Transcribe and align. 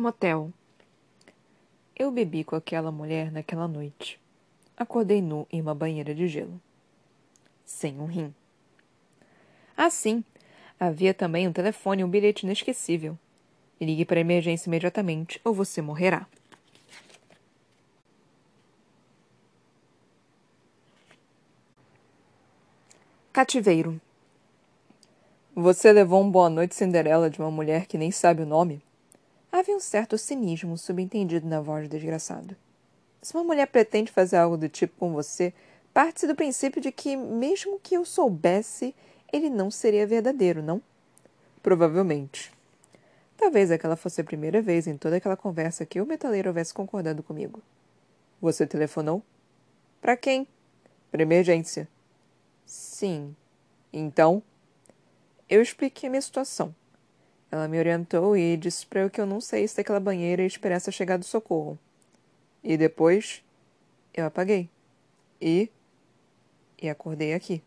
Motel. 0.00 0.50
Eu 1.94 2.10
bebi 2.10 2.42
com 2.42 2.56
aquela 2.56 2.90
mulher 2.90 3.30
naquela 3.30 3.68
noite. 3.68 4.18
Acordei 4.74 5.20
nu 5.20 5.46
em 5.52 5.60
uma 5.60 5.74
banheira 5.74 6.14
de 6.14 6.26
gelo. 6.26 6.58
Sem 7.66 8.00
um 8.00 8.06
rim. 8.06 8.34
Ah, 9.76 9.90
sim. 9.90 10.24
Havia 10.78 11.12
também 11.12 11.46
um 11.46 11.52
telefone 11.52 12.00
e 12.00 12.04
um 12.04 12.08
bilhete 12.08 12.46
inesquecível. 12.46 13.18
Ligue 13.78 14.06
para 14.06 14.18
a 14.18 14.22
emergência 14.22 14.70
imediatamente 14.70 15.38
ou 15.44 15.52
você 15.52 15.82
morrerá. 15.82 16.26
Cativeiro. 23.34 24.00
Você 25.54 25.92
levou 25.92 26.22
um 26.22 26.30
boa 26.30 26.48
noite 26.48 26.74
Cinderela 26.74 27.28
de 27.28 27.38
uma 27.38 27.50
mulher 27.50 27.84
que 27.84 27.98
nem 27.98 28.10
sabe 28.10 28.42
o 28.42 28.46
nome? 28.46 28.82
Havia 29.52 29.76
um 29.76 29.80
certo 29.80 30.16
cinismo 30.16 30.78
subentendido 30.78 31.46
na 31.46 31.60
voz 31.60 31.88
do 31.88 31.90
desgraçado. 31.90 32.56
Se 33.20 33.34
uma 33.34 33.44
mulher 33.44 33.66
pretende 33.66 34.12
fazer 34.12 34.36
algo 34.36 34.56
do 34.56 34.68
tipo 34.68 34.94
com 34.98 35.12
você, 35.12 35.52
parte-se 35.92 36.26
do 36.26 36.36
princípio 36.36 36.80
de 36.80 36.92
que, 36.92 37.16
mesmo 37.16 37.80
que 37.80 37.96
eu 37.96 38.04
soubesse, 38.04 38.94
ele 39.32 39.50
não 39.50 39.70
seria 39.70 40.06
verdadeiro, 40.06 40.62
não? 40.62 40.80
Provavelmente. 41.62 42.52
Talvez 43.36 43.70
aquela 43.70 43.96
fosse 43.96 44.20
a 44.20 44.24
primeira 44.24 44.62
vez 44.62 44.86
em 44.86 44.96
toda 44.96 45.16
aquela 45.16 45.36
conversa 45.36 45.84
que 45.84 46.00
o 46.00 46.06
metaleiro 46.06 46.48
houvesse 46.48 46.72
concordado 46.72 47.22
comigo. 47.22 47.60
Você 48.40 48.66
telefonou? 48.66 49.22
Para 50.00 50.16
quem? 50.16 50.46
Para 51.10 51.22
emergência. 51.22 51.88
Sim. 52.64 53.34
Então? 53.92 54.42
Eu 55.48 55.60
expliquei 55.60 56.08
minha 56.08 56.22
situação. 56.22 56.74
Ela 57.50 57.66
me 57.66 57.78
orientou 57.78 58.36
e 58.36 58.56
disse 58.56 58.86
para 58.86 59.00
eu 59.00 59.10
que 59.10 59.20
eu 59.20 59.26
não 59.26 59.40
saísse 59.40 59.76
daquela 59.76 59.98
banheira 59.98 60.42
e 60.42 60.46
esperasse 60.46 60.88
a 60.88 60.92
chegada 60.92 61.20
do 61.20 61.24
socorro. 61.24 61.78
E 62.62 62.76
depois, 62.76 63.42
eu 64.14 64.26
apaguei. 64.26 64.70
E. 65.40 65.68
E 66.80 66.88
acordei 66.88 67.34
aqui. 67.34 67.62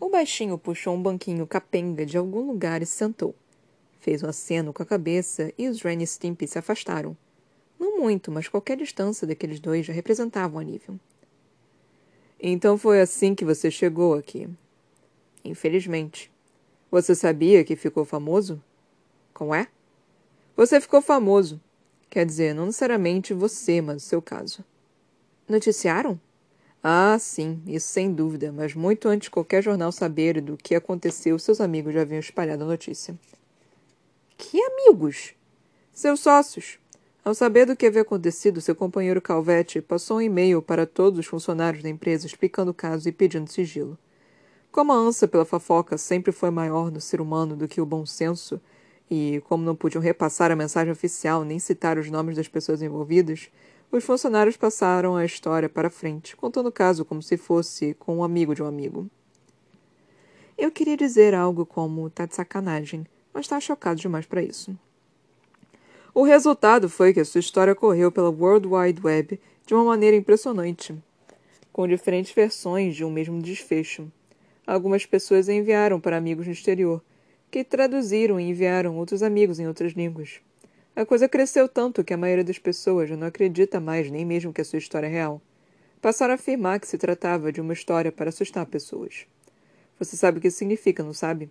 O 0.00 0.08
baixinho 0.08 0.58
puxou 0.58 0.94
um 0.94 1.02
banquinho 1.02 1.46
capenga 1.46 2.04
de 2.04 2.16
algum 2.16 2.46
lugar 2.46 2.82
e 2.82 2.86
sentou. 2.86 3.34
Fez 4.00 4.22
um 4.22 4.28
aceno 4.28 4.72
com 4.72 4.82
a 4.82 4.86
cabeça 4.86 5.52
e 5.56 5.68
os 5.68 5.82
Ren 5.82 6.02
e 6.02 6.06
Stimpy 6.06 6.46
se 6.46 6.58
afastaram. 6.58 7.16
Não 7.78 7.98
muito, 7.98 8.30
mas 8.30 8.48
qualquer 8.48 8.76
distância 8.76 9.26
daqueles 9.26 9.60
dois 9.60 9.86
já 9.86 9.92
representava 9.92 10.56
um 10.56 10.58
alívio. 10.58 10.98
Então 12.40 12.76
foi 12.76 13.00
assim 13.00 13.34
que 13.34 13.44
você 13.44 13.70
chegou 13.70 14.14
aqui. 14.14 14.48
Infelizmente. 15.44 16.33
Você 16.94 17.12
sabia 17.12 17.64
que 17.64 17.74
ficou 17.74 18.04
famoso? 18.04 18.62
Como 19.32 19.52
é? 19.52 19.66
Você 20.56 20.80
ficou 20.80 21.02
famoso. 21.02 21.60
Quer 22.08 22.24
dizer, 22.24 22.54
não 22.54 22.66
necessariamente 22.66 23.34
você, 23.34 23.80
mas 23.80 23.96
o 23.96 24.06
seu 24.06 24.22
caso. 24.22 24.64
Noticiaram? 25.48 26.20
Ah, 26.80 27.18
sim, 27.18 27.60
isso 27.66 27.88
sem 27.88 28.12
dúvida, 28.12 28.52
mas 28.52 28.76
muito 28.76 29.08
antes 29.08 29.26
de 29.26 29.32
qualquer 29.32 29.60
jornal 29.60 29.90
saber 29.90 30.40
do 30.40 30.56
que 30.56 30.76
aconteceu, 30.76 31.36
seus 31.36 31.60
amigos 31.60 31.92
já 31.92 32.02
haviam 32.02 32.20
espalhado 32.20 32.62
a 32.62 32.68
notícia. 32.68 33.18
Que 34.38 34.62
amigos? 34.62 35.34
Seus 35.92 36.20
sócios. 36.20 36.78
Ao 37.24 37.34
saber 37.34 37.66
do 37.66 37.74
que 37.74 37.86
havia 37.86 38.02
acontecido, 38.02 38.60
seu 38.60 38.76
companheiro 38.76 39.20
Calvete 39.20 39.82
passou 39.82 40.18
um 40.18 40.22
e-mail 40.22 40.62
para 40.62 40.86
todos 40.86 41.18
os 41.18 41.26
funcionários 41.26 41.82
da 41.82 41.88
empresa 41.88 42.24
explicando 42.24 42.70
o 42.70 42.74
caso 42.74 43.08
e 43.08 43.12
pedindo 43.12 43.50
sigilo. 43.50 43.98
Como 44.74 44.92
a 44.92 44.96
ânsia 44.96 45.28
pela 45.28 45.44
fofoca 45.44 45.96
sempre 45.96 46.32
foi 46.32 46.50
maior 46.50 46.90
no 46.90 47.00
ser 47.00 47.20
humano 47.20 47.54
do 47.54 47.68
que 47.68 47.80
o 47.80 47.86
bom 47.86 48.04
senso, 48.04 48.60
e 49.08 49.40
como 49.46 49.62
não 49.62 49.76
podiam 49.76 50.02
repassar 50.02 50.50
a 50.50 50.56
mensagem 50.56 50.90
oficial 50.90 51.44
nem 51.44 51.60
citar 51.60 51.96
os 51.96 52.10
nomes 52.10 52.34
das 52.34 52.48
pessoas 52.48 52.82
envolvidas, 52.82 53.50
os 53.92 54.02
funcionários 54.02 54.56
passaram 54.56 55.14
a 55.14 55.24
história 55.24 55.68
para 55.68 55.88
frente, 55.88 56.34
contando 56.34 56.70
o 56.70 56.72
caso 56.72 57.04
como 57.04 57.22
se 57.22 57.36
fosse 57.36 57.94
com 58.00 58.16
um 58.16 58.24
amigo 58.24 58.52
de 58.52 58.64
um 58.64 58.66
amigo. 58.66 59.08
Eu 60.58 60.72
queria 60.72 60.96
dizer 60.96 61.36
algo 61.36 61.64
como 61.64 62.10
tá 62.10 62.26
de 62.26 62.34
sacanagem, 62.34 63.06
mas 63.32 63.44
estava 63.44 63.60
chocado 63.60 64.00
demais 64.00 64.26
para 64.26 64.42
isso. 64.42 64.76
O 66.12 66.24
resultado 66.24 66.88
foi 66.88 67.14
que 67.14 67.20
a 67.20 67.24
sua 67.24 67.38
história 67.38 67.76
correu 67.76 68.10
pela 68.10 68.28
World 68.28 68.66
Wide 68.66 69.00
Web 69.04 69.40
de 69.64 69.72
uma 69.72 69.84
maneira 69.84 70.16
impressionante, 70.16 71.00
com 71.72 71.86
diferentes 71.86 72.32
versões 72.32 72.96
de 72.96 73.04
um 73.04 73.10
mesmo 73.10 73.40
desfecho. 73.40 74.10
Algumas 74.66 75.04
pessoas 75.04 75.48
a 75.48 75.52
enviaram 75.52 76.00
para 76.00 76.16
amigos 76.16 76.46
no 76.46 76.52
exterior, 76.52 77.02
que 77.50 77.62
traduziram 77.62 78.40
e 78.40 78.48
enviaram 78.48 78.96
outros 78.96 79.22
amigos 79.22 79.60
em 79.60 79.68
outras 79.68 79.92
línguas. 79.92 80.40
A 80.96 81.04
coisa 81.04 81.28
cresceu 81.28 81.68
tanto 81.68 82.02
que 82.02 82.14
a 82.14 82.16
maioria 82.16 82.44
das 82.44 82.58
pessoas 82.58 83.08
já 83.08 83.16
não 83.16 83.26
acredita 83.26 83.78
mais 83.78 84.10
nem 84.10 84.24
mesmo 84.24 84.52
que 84.52 84.60
a 84.60 84.64
sua 84.64 84.78
história 84.78 85.06
é 85.06 85.10
real. 85.10 85.42
Passaram 86.00 86.32
a 86.32 86.34
afirmar 86.36 86.80
que 86.80 86.88
se 86.88 86.96
tratava 86.96 87.52
de 87.52 87.60
uma 87.60 87.72
história 87.72 88.12
para 88.12 88.28
assustar 88.28 88.64
pessoas. 88.66 89.26
Você 89.98 90.16
sabe 90.16 90.38
o 90.38 90.40
que 90.40 90.48
isso 90.48 90.58
significa, 90.58 91.02
não 91.02 91.12
sabe? 91.12 91.50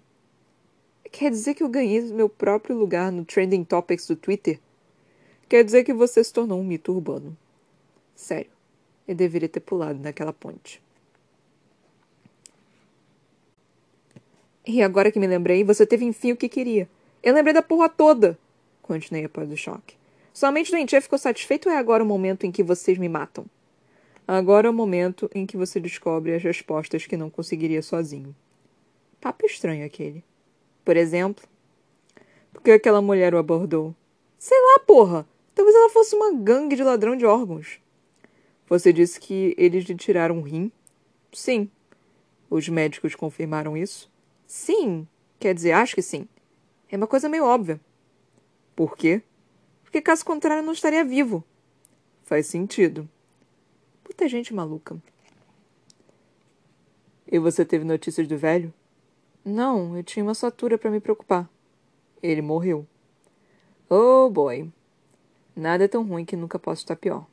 Quer 1.11 1.29
dizer 1.29 1.53
que 1.53 1.61
eu 1.61 1.69
ganhei 1.69 2.01
meu 2.11 2.27
próprio 2.27 2.75
lugar 2.75 3.11
no 3.11 3.23
Trending 3.23 3.63
Topics 3.63 4.07
do 4.07 4.15
Twitter? 4.15 4.59
Quer 5.47 5.63
dizer 5.63 5.83
que 5.83 5.93
você 5.93 6.23
se 6.23 6.33
tornou 6.33 6.59
um 6.59 6.63
mito 6.63 6.91
urbano. 6.91 7.37
Sério, 8.15 8.51
eu 9.07 9.13
deveria 9.13 9.49
ter 9.49 9.59
pulado 9.59 9.99
naquela 9.99 10.33
ponte. 10.33 10.81
E 14.65 14.81
agora 14.81 15.11
que 15.11 15.19
me 15.19 15.27
lembrei, 15.27 15.63
você 15.63 15.85
teve 15.85 16.05
enfim 16.05 16.31
o 16.31 16.37
que 16.37 16.47
queria. 16.47 16.89
Eu 17.21 17.33
lembrei 17.33 17.53
da 17.53 17.61
porra 17.61 17.89
toda! 17.89 18.37
Continuei 18.81 19.25
após 19.25 19.51
o 19.51 19.57
choque. 19.57 19.95
Somente 20.33 20.71
doentia 20.71 21.01
ficou 21.01 21.19
satisfeito 21.19 21.67
ou 21.67 21.75
é 21.75 21.77
agora 21.77 22.03
o 22.03 22.07
momento 22.07 22.45
em 22.45 22.51
que 22.51 22.63
vocês 22.63 22.97
me 22.97 23.09
matam? 23.09 23.45
Agora 24.27 24.67
é 24.67 24.69
o 24.69 24.73
momento 24.73 25.29
em 25.35 25.45
que 25.45 25.57
você 25.57 25.79
descobre 25.79 26.33
as 26.33 26.41
respostas 26.41 27.05
que 27.05 27.17
não 27.17 27.29
conseguiria 27.29 27.81
sozinho. 27.81 28.33
Papo 29.19 29.45
estranho 29.45 29.85
aquele. 29.85 30.23
Por 30.85 30.95
exemplo, 30.95 31.43
por 32.53 32.61
que 32.61 32.71
aquela 32.71 33.01
mulher 33.01 33.33
o 33.33 33.37
abordou? 33.37 33.93
Sei 34.39 34.57
lá, 34.59 34.79
porra! 34.79 35.27
Talvez 35.53 35.75
ela 35.75 35.89
fosse 35.89 36.15
uma 36.15 36.33
gangue 36.33 36.75
de 36.75 36.83
ladrão 36.83 37.15
de 37.15 37.25
órgãos. 37.25 37.79
Você 38.67 38.91
disse 38.91 39.19
que 39.19 39.53
eles 39.57 39.85
lhe 39.85 39.95
tiraram 39.95 40.37
um 40.37 40.41
rim? 40.41 40.71
Sim. 41.31 41.69
Os 42.49 42.67
médicos 42.69 43.13
confirmaram 43.13 43.77
isso? 43.77 44.11
Sim. 44.53 45.07
Quer 45.39 45.55
dizer, 45.55 45.71
acho 45.71 45.95
que 45.95 46.01
sim. 46.03 46.27
É 46.87 46.95
uma 46.95 47.07
coisa 47.07 47.27
meio 47.27 47.43
óbvia. 47.43 47.81
Por 48.75 48.95
quê? 48.95 49.23
Porque 49.81 49.99
caso 49.99 50.23
contrário 50.23 50.61
eu 50.61 50.65
não 50.65 50.73
estaria 50.73 51.03
vivo. 51.03 51.43
Faz 52.21 52.45
sentido. 52.45 53.09
Puta 54.03 54.29
gente 54.29 54.53
maluca. 54.53 54.95
E 57.25 57.39
você 57.39 57.65
teve 57.65 57.83
notícias 57.83 58.27
do 58.27 58.37
velho? 58.37 58.71
Não, 59.43 59.97
eu 59.97 60.03
tinha 60.03 60.23
uma 60.23 60.35
satura 60.35 60.77
para 60.77 60.91
me 60.91 60.99
preocupar. 60.99 61.49
Ele 62.21 62.43
morreu. 62.43 62.85
Oh, 63.89 64.29
boy. 64.29 64.71
Nada 65.55 65.85
é 65.85 65.87
tão 65.87 66.05
ruim 66.05 66.25
que 66.25 66.35
nunca 66.35 66.59
possa 66.59 66.81
estar 66.81 66.95
pior. 66.95 67.25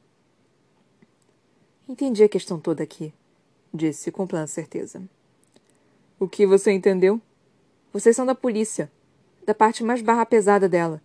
Entendi 1.87 2.25
a 2.25 2.29
questão 2.31 2.59
toda 2.59 2.83
aqui, 2.83 3.13
disse 3.75 4.11
com 4.11 4.27
plena 4.27 4.47
certeza. 4.47 5.07
O 6.21 6.29
que 6.29 6.45
você 6.45 6.71
entendeu? 6.71 7.19
Vocês 7.95 8.15
são 8.15 8.27
da 8.27 8.35
polícia, 8.35 8.93
da 9.47 9.55
parte 9.55 9.83
mais 9.83 10.03
barra 10.03 10.27
pesada 10.27 10.69
dela. 10.69 11.01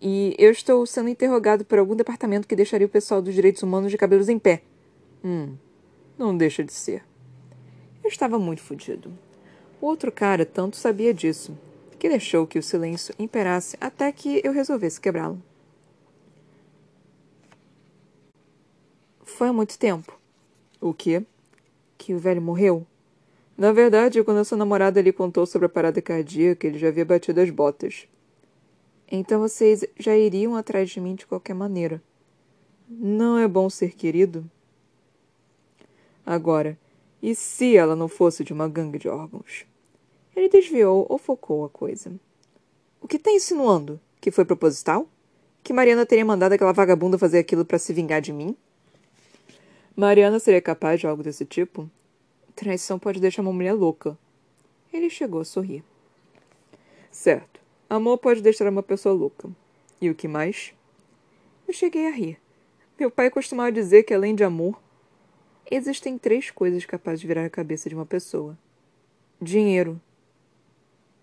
E 0.00 0.34
eu 0.38 0.50
estou 0.50 0.86
sendo 0.86 1.10
interrogado 1.10 1.66
por 1.66 1.78
algum 1.78 1.94
departamento 1.94 2.48
que 2.48 2.56
deixaria 2.56 2.86
o 2.86 2.90
pessoal 2.90 3.20
dos 3.20 3.34
direitos 3.34 3.62
humanos 3.62 3.90
de 3.90 3.98
cabelos 3.98 4.26
em 4.30 4.38
pé. 4.38 4.62
Hum, 5.22 5.54
não 6.16 6.34
deixa 6.34 6.64
de 6.64 6.72
ser. 6.72 7.04
Eu 8.02 8.08
estava 8.08 8.38
muito 8.38 8.62
fodido. 8.62 9.12
O 9.82 9.86
outro 9.86 10.10
cara 10.10 10.46
tanto 10.46 10.78
sabia 10.78 11.12
disso, 11.12 11.54
que 11.98 12.08
deixou 12.08 12.46
que 12.46 12.58
o 12.58 12.62
silêncio 12.62 13.14
imperasse 13.18 13.76
até 13.78 14.10
que 14.10 14.40
eu 14.42 14.52
resolvesse 14.54 14.98
quebrá-lo. 14.98 15.42
Foi 19.24 19.48
há 19.48 19.52
muito 19.52 19.78
tempo. 19.78 20.18
O 20.80 20.94
quê? 20.94 21.22
Que 21.98 22.14
o 22.14 22.18
velho 22.18 22.40
morreu? 22.40 22.86
Na 23.56 23.72
verdade, 23.72 24.22
quando 24.24 24.38
a 24.38 24.44
sua 24.44 24.58
namorada 24.58 25.00
lhe 25.00 25.12
contou 25.12 25.46
sobre 25.46 25.66
a 25.66 25.68
parada 25.68 26.02
cardíaca, 26.02 26.66
ele 26.66 26.78
já 26.78 26.88
havia 26.88 27.04
batido 27.04 27.40
as 27.40 27.50
botas. 27.50 28.08
Então 29.10 29.40
vocês 29.40 29.84
já 29.98 30.16
iriam 30.16 30.56
atrás 30.56 30.90
de 30.90 31.00
mim 31.00 31.14
de 31.14 31.26
qualquer 31.26 31.54
maneira. 31.54 32.02
Não 32.88 33.38
é 33.38 33.46
bom 33.46 33.70
ser 33.70 33.94
querido? 33.94 34.44
Agora, 36.26 36.76
e 37.22 37.34
se 37.34 37.76
ela 37.76 37.94
não 37.94 38.08
fosse 38.08 38.42
de 38.42 38.52
uma 38.52 38.68
gangue 38.68 38.98
de 38.98 39.08
órgãos? 39.08 39.64
Ele 40.34 40.48
desviou 40.48 41.06
ou 41.08 41.16
focou 41.16 41.64
a 41.64 41.68
coisa. 41.68 42.12
O 43.00 43.06
que 43.06 43.16
está 43.16 43.30
insinuando? 43.30 44.00
Que 44.20 44.30
foi 44.30 44.44
proposital? 44.44 45.08
Que 45.62 45.72
Mariana 45.72 46.04
teria 46.04 46.24
mandado 46.24 46.54
aquela 46.54 46.72
vagabunda 46.72 47.16
fazer 47.16 47.38
aquilo 47.38 47.64
para 47.64 47.78
se 47.78 47.92
vingar 47.92 48.20
de 48.20 48.32
mim? 48.32 48.56
Mariana 49.94 50.40
seria 50.40 50.60
capaz 50.60 50.98
de 50.98 51.06
algo 51.06 51.22
desse 51.22 51.44
tipo? 51.44 51.88
Traição 52.54 52.98
pode 52.98 53.20
deixar 53.20 53.42
uma 53.42 53.52
mulher 53.52 53.72
louca. 53.72 54.16
Ele 54.92 55.10
chegou 55.10 55.40
a 55.40 55.44
sorrir. 55.44 55.82
Certo. 57.10 57.60
Amor 57.90 58.18
pode 58.18 58.40
deixar 58.40 58.68
uma 58.68 58.82
pessoa 58.82 59.14
louca. 59.14 59.48
E 60.00 60.08
o 60.08 60.14
que 60.14 60.28
mais? 60.28 60.72
Eu 61.66 61.74
cheguei 61.74 62.06
a 62.06 62.10
rir. 62.10 62.38
Meu 62.98 63.10
pai 63.10 63.30
costumava 63.30 63.72
dizer 63.72 64.04
que, 64.04 64.14
além 64.14 64.34
de 64.34 64.44
amor, 64.44 64.80
existem 65.70 66.16
três 66.16 66.50
coisas 66.50 66.86
capazes 66.86 67.20
de 67.20 67.26
virar 67.26 67.44
a 67.44 67.50
cabeça 67.50 67.88
de 67.88 67.94
uma 67.94 68.06
pessoa: 68.06 68.56
dinheiro. 69.40 70.00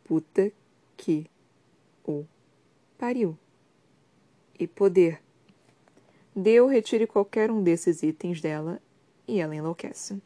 Puta 0.04 0.51
que 0.98 1.27
o 2.06 2.25
pariu. 2.98 3.38
E 4.60 4.68
poder. 4.68 5.22
Deu 6.36 6.68
retire 6.68 7.07
qualquer 7.07 7.50
um 7.50 7.63
desses 7.63 8.04
itens 8.04 8.42
dela 8.42 8.81
e 9.27 9.39
ela 9.39 9.56
enlouquece. 9.56 10.22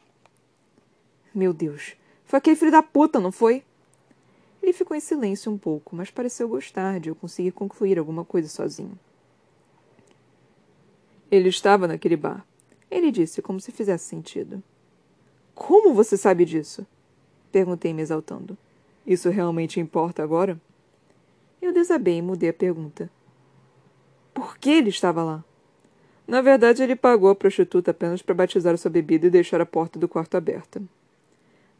Meu 1.36 1.52
Deus, 1.52 1.94
foi 2.24 2.38
aquele 2.38 2.56
filho 2.56 2.70
da 2.70 2.82
puta, 2.82 3.20
não 3.20 3.30
foi? 3.30 3.62
Ele 4.62 4.72
ficou 4.72 4.96
em 4.96 5.00
silêncio 5.00 5.52
um 5.52 5.58
pouco, 5.58 5.94
mas 5.94 6.10
pareceu 6.10 6.48
gostar 6.48 6.98
de 6.98 7.10
eu 7.10 7.14
conseguir 7.14 7.50
concluir 7.50 7.98
alguma 7.98 8.24
coisa 8.24 8.48
sozinho. 8.48 8.98
Ele 11.30 11.50
estava 11.50 11.86
naquele 11.86 12.16
bar. 12.16 12.42
Ele 12.90 13.10
disse, 13.10 13.42
como 13.42 13.60
se 13.60 13.70
fizesse 13.70 14.06
sentido. 14.06 14.62
Como 15.54 15.92
você 15.92 16.16
sabe 16.16 16.46
disso? 16.46 16.86
Perguntei, 17.52 17.92
me 17.92 18.00
exaltando. 18.00 18.56
Isso 19.06 19.28
realmente 19.28 19.78
importa 19.78 20.22
agora? 20.22 20.58
Eu 21.60 21.70
desabei 21.70 22.16
e 22.16 22.22
mudei 22.22 22.48
a 22.48 22.54
pergunta. 22.54 23.10
Por 24.32 24.56
que 24.56 24.70
ele 24.70 24.88
estava 24.88 25.22
lá? 25.22 25.44
Na 26.26 26.40
verdade, 26.40 26.82
ele 26.82 26.96
pagou 26.96 27.28
a 27.28 27.34
prostituta 27.34 27.90
apenas 27.90 28.22
para 28.22 28.34
batizar 28.34 28.78
sua 28.78 28.90
bebida 28.90 29.26
e 29.26 29.30
deixar 29.30 29.60
a 29.60 29.66
porta 29.66 29.98
do 29.98 30.08
quarto 30.08 30.34
aberta. 30.34 30.82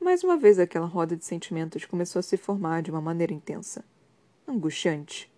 Mais 0.06 0.22
uma 0.22 0.36
vez 0.36 0.56
aquela 0.60 0.86
roda 0.86 1.16
de 1.16 1.24
sentimentos 1.24 1.84
começou 1.84 2.20
a 2.20 2.22
se 2.22 2.36
formar 2.36 2.80
de 2.80 2.92
uma 2.92 3.00
maneira 3.00 3.34
intensa. 3.34 3.84
Angustiante. 4.46 5.28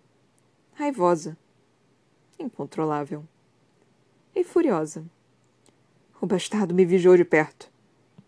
Raivosa. 0.75 1.38
Incontrolável 2.38 3.25
e 4.37 4.44
furiosa. 4.44 5.03
O 6.20 6.26
bastardo 6.26 6.75
me 6.75 6.85
vigiou 6.85 7.17
de 7.17 7.25
perto. 7.25 7.73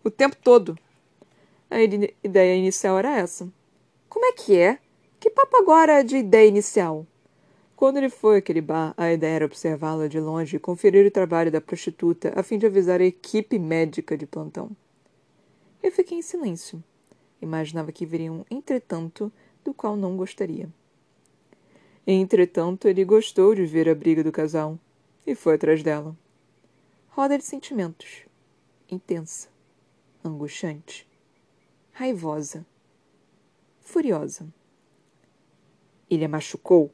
O 0.03 0.09
tempo 0.09 0.35
todo. 0.35 0.75
A 1.69 1.79
ideia 1.79 2.55
inicial 2.55 2.97
era 2.97 3.19
essa. 3.19 3.47
Como 4.09 4.25
é 4.25 4.31
que 4.31 4.57
é? 4.57 4.79
Que 5.19 5.29
papo 5.29 5.55
agora 5.57 6.03
de 6.03 6.17
ideia 6.17 6.47
inicial? 6.47 7.05
Quando 7.75 7.97
ele 7.97 8.09
foi 8.09 8.37
àquele 8.37 8.61
bar, 8.61 8.95
a 8.97 9.13
ideia 9.13 9.35
era 9.35 9.45
observá-la 9.45 10.07
de 10.07 10.19
longe 10.19 10.55
e 10.55 10.59
conferir 10.59 11.05
o 11.05 11.11
trabalho 11.11 11.51
da 11.51 11.61
prostituta 11.61 12.33
a 12.35 12.41
fim 12.41 12.57
de 12.57 12.65
avisar 12.65 12.99
a 12.99 13.05
equipe 13.05 13.59
médica 13.59 14.17
de 14.17 14.25
plantão. 14.25 14.75
Eu 15.81 15.91
fiquei 15.91 16.17
em 16.17 16.21
silêncio. 16.21 16.83
Imaginava 17.41 17.91
que 17.91 18.05
viria 18.05 18.31
um 18.31 18.45
entretanto 18.51 19.31
do 19.63 19.73
qual 19.73 19.95
não 19.95 20.15
gostaria. 20.15 20.69
Entretanto, 22.05 22.87
ele 22.87 23.05
gostou 23.05 23.53
de 23.55 23.65
ver 23.65 23.87
a 23.89 23.95
briga 23.95 24.23
do 24.23 24.31
casal 24.31 24.77
e 25.25 25.35
foi 25.35 25.55
atrás 25.55 25.81
dela. 25.83 26.15
Roda 27.09 27.37
de 27.37 27.43
sentimentos. 27.43 28.25
Intensa. 28.89 29.49
Angustiante. 30.23 31.07
Raivosa. 31.91 32.65
Furiosa. 33.79 34.47
Ele 36.09 36.25
a 36.25 36.29
machucou? 36.29 36.91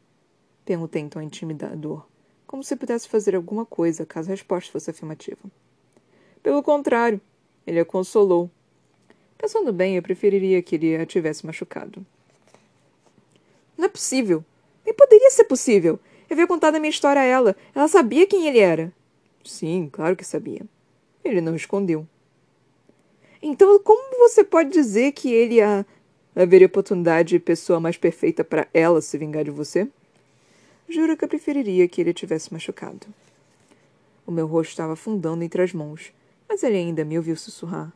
Perguntei 0.64 1.02
então 1.02 1.22
intimidador, 1.22 2.06
como 2.46 2.64
se 2.64 2.76
pudesse 2.76 3.08
fazer 3.08 3.36
alguma 3.36 3.66
coisa 3.66 4.06
caso 4.06 4.30
a 4.30 4.32
resposta 4.32 4.72
fosse 4.72 4.90
afirmativa. 4.90 5.40
Pelo 6.44 6.62
contrário, 6.62 7.22
ele 7.66 7.80
a 7.80 7.86
consolou. 7.86 8.52
Pensando 9.38 9.72
bem, 9.72 9.96
eu 9.96 10.02
preferiria 10.02 10.62
que 10.62 10.76
ele 10.76 10.96
a 10.96 11.06
tivesse 11.06 11.46
machucado. 11.46 12.06
Não 13.78 13.86
é 13.86 13.90
possível. 13.90 14.44
Nem 14.86 14.94
poderia 14.94 15.30
ser 15.30 15.44
possível. 15.44 16.00
Eu 16.30 16.34
havia 16.34 16.48
contado 16.48 16.76
a 16.76 16.80
minha 16.80 16.90
história 16.90 17.22
a 17.22 17.26
ela. 17.26 17.56
Ela 17.76 17.88
sabia 17.88 18.26
quem 18.26 18.48
ele 18.48 18.60
era. 18.60 18.92
Sim, 19.44 19.90
claro 19.92 20.16
que 20.16 20.26
sabia. 20.26 20.62
Ele 21.24 21.40
não 21.40 21.56
escondeu. 21.56 22.08
Então, 23.42 23.80
como 23.80 24.18
você 24.18 24.44
pode 24.44 24.72
dizer 24.72 25.12
que 25.12 25.32
ele 25.32 25.62
a 25.62 25.86
haveria 26.36 26.68
oportunidade 26.68 27.30
de 27.30 27.40
pessoa 27.40 27.80
mais 27.80 27.98
perfeita 27.98 28.44
para 28.44 28.68
ela 28.74 29.02
se 29.02 29.18
vingar 29.18 29.44
de 29.44 29.52
você? 29.52 29.88
Juro 30.90 31.16
que 31.16 31.24
eu 31.24 31.30
preferiria 31.30 31.88
que 31.88 32.02
ele 32.02 32.14
tivesse 32.14 32.52
machucado. 32.52 33.08
O 34.26 34.32
meu 34.32 34.48
rosto 34.48 34.72
estava 34.72 34.94
afundando 34.94 35.44
entre 35.44 35.62
as 35.62 35.74
mãos, 35.74 36.12
mas 36.50 36.64
ele 36.64 36.78
ainda 36.78 37.06
me 37.06 37.18
ouviu 37.18 37.36
sussurrar. 37.36 37.94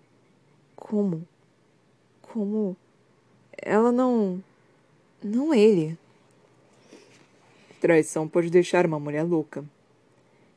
Como? 0.75 1.27
Como? 2.31 2.77
Ela 3.61 3.91
não. 3.91 4.41
Não 5.21 5.53
ele. 5.53 5.97
Traição 7.81 8.25
pode 8.25 8.49
deixar 8.49 8.85
uma 8.85 8.97
mulher 8.97 9.23
louca. 9.23 9.65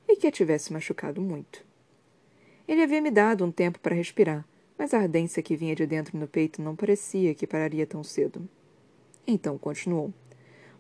E 0.07 0.15
que 0.15 0.29
a 0.29 0.31
tivesse 0.31 0.73
machucado 0.73 1.21
muito. 1.21 1.65
Ele 2.69 2.81
havia 2.81 3.01
me 3.01 3.11
dado 3.11 3.45
um 3.45 3.51
tempo 3.51 3.81
para 3.81 3.95
respirar, 3.95 4.47
mas 4.79 4.95
a 4.95 5.01
ardência 5.01 5.43
que 5.43 5.57
vinha 5.57 5.75
de 5.75 5.85
dentro 5.85 6.17
no 6.17 6.29
peito 6.29 6.63
não 6.63 6.77
parecia 6.77 7.35
que 7.35 7.47
pararia 7.47 7.87
tão 7.87 8.05
cedo. 8.05 8.49
Então 9.27 9.59
continuou. 9.59 10.15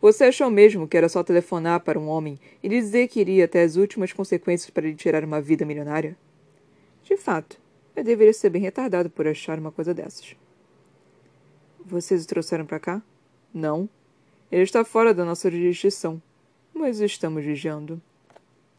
Você 0.00 0.24
achou 0.24 0.48
mesmo 0.48 0.86
que 0.86 0.96
era 0.96 1.08
só 1.08 1.24
telefonar 1.24 1.80
para 1.80 1.98
um 1.98 2.06
homem 2.06 2.38
e 2.62 2.68
lhe 2.68 2.78
dizer 2.80 3.08
que 3.08 3.20
iria 3.20 3.46
até 3.46 3.62
as 3.62 3.74
últimas 3.74 4.12
consequências 4.12 4.70
para 4.70 4.86
lhe 4.86 4.94
tirar 4.94 5.24
uma 5.24 5.40
vida 5.40 5.64
milionária? 5.64 6.16
De 7.02 7.16
fato, 7.16 7.58
eu 7.96 8.04
deveria 8.04 8.32
ser 8.32 8.50
bem 8.50 8.62
retardado 8.62 9.10
por 9.10 9.26
achar 9.26 9.58
uma 9.58 9.72
coisa 9.72 9.92
dessas. 9.92 10.36
Vocês 11.84 12.24
o 12.24 12.26
trouxeram 12.26 12.66
para 12.66 12.80
cá? 12.80 13.02
Não. 13.52 13.88
Ele 14.50 14.62
está 14.62 14.84
fora 14.84 15.12
da 15.12 15.24
nossa 15.24 15.50
jurisdição 15.50 16.20
mas 16.74 17.00
estamos 17.00 17.44
vigiando. 17.44 18.02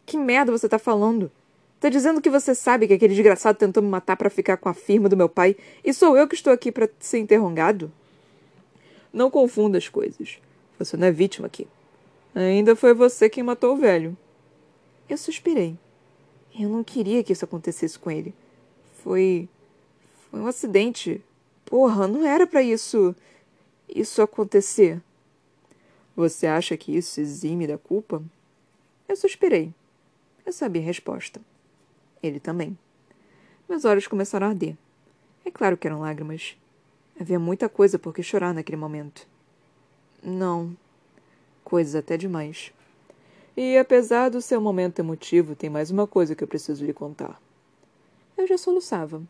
Que 0.05 0.17
merda 0.17 0.51
você 0.51 0.67
tá 0.67 0.77
falando? 0.77 1.31
Tá 1.79 1.89
dizendo 1.89 2.21
que 2.21 2.29
você 2.29 2.53
sabe 2.53 2.87
que 2.87 2.93
aquele 2.93 3.13
desgraçado 3.13 3.57
tentou 3.57 3.81
me 3.81 3.89
matar 3.89 4.17
para 4.17 4.29
ficar 4.29 4.57
com 4.57 4.69
a 4.69 4.73
firma 4.73 5.07
do 5.07 5.17
meu 5.17 5.29
pai 5.29 5.55
e 5.83 5.93
sou 5.93 6.17
eu 6.17 6.27
que 6.27 6.35
estou 6.35 6.51
aqui 6.51 6.71
para 6.71 6.89
ser 6.99 7.19
interrogado? 7.19 7.91
Não 9.11 9.31
confunda 9.31 9.77
as 9.77 9.87
coisas. 9.87 10.37
Você 10.77 10.97
não 10.97 11.07
é 11.07 11.11
vítima 11.11 11.47
aqui. 11.47 11.67
Ainda 12.33 12.75
foi 12.75 12.93
você 12.93 13.29
quem 13.29 13.43
matou 13.43 13.73
o 13.73 13.77
velho. 13.77 14.15
Eu 15.09 15.17
suspirei. 15.17 15.77
Eu 16.57 16.69
não 16.69 16.83
queria 16.83 17.23
que 17.23 17.31
isso 17.31 17.45
acontecesse 17.45 17.97
com 17.97 18.11
ele. 18.11 18.33
Foi. 19.03 19.47
Foi 20.29 20.39
um 20.39 20.47
acidente. 20.47 21.21
Porra, 21.65 22.07
não 22.07 22.25
era 22.25 22.45
para 22.45 22.61
isso. 22.61 23.15
isso 23.89 24.21
acontecer. 24.21 25.01
Você 26.15 26.47
acha 26.47 26.77
que 26.77 26.95
isso 26.95 27.19
exime 27.19 27.67
da 27.67 27.77
culpa? 27.77 28.23
Eu 29.07 29.15
suspirei. 29.15 29.73
Eu 30.45 30.53
sabia 30.53 30.81
a 30.81 30.85
resposta. 30.85 31.41
Ele 32.21 32.39
também. 32.39 32.77
Meus 33.67 33.83
olhos 33.83 34.07
começaram 34.07 34.47
a 34.47 34.49
arder. 34.51 34.77
É 35.43 35.51
claro 35.51 35.75
que 35.75 35.87
eram 35.87 36.01
lágrimas. 36.01 36.55
Havia 37.19 37.39
muita 37.39 37.67
coisa 37.67 37.97
por 37.97 38.13
que 38.13 38.21
chorar 38.21 38.53
naquele 38.53 38.77
momento. 38.77 39.27
Não. 40.23 40.75
Coisas 41.63 41.95
até 41.95 42.15
demais. 42.15 42.71
E 43.57 43.77
apesar 43.77 44.29
do 44.29 44.41
seu 44.41 44.59
momento 44.59 44.99
emotivo, 44.99 45.55
tem 45.55 45.69
mais 45.69 45.89
uma 45.89 46.05
coisa 46.05 46.35
que 46.35 46.43
eu 46.43 46.47
preciso 46.47 46.85
lhe 46.85 46.93
contar. 46.93 47.41
Eu 48.37 48.45
já 48.47 48.57
soluçava. 48.57 49.23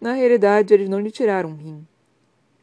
Na 0.00 0.12
realidade, 0.12 0.74
eles 0.74 0.88
não 0.88 1.00
lhe 1.00 1.10
tiraram 1.10 1.50
um 1.50 1.56
rim. 1.56 1.86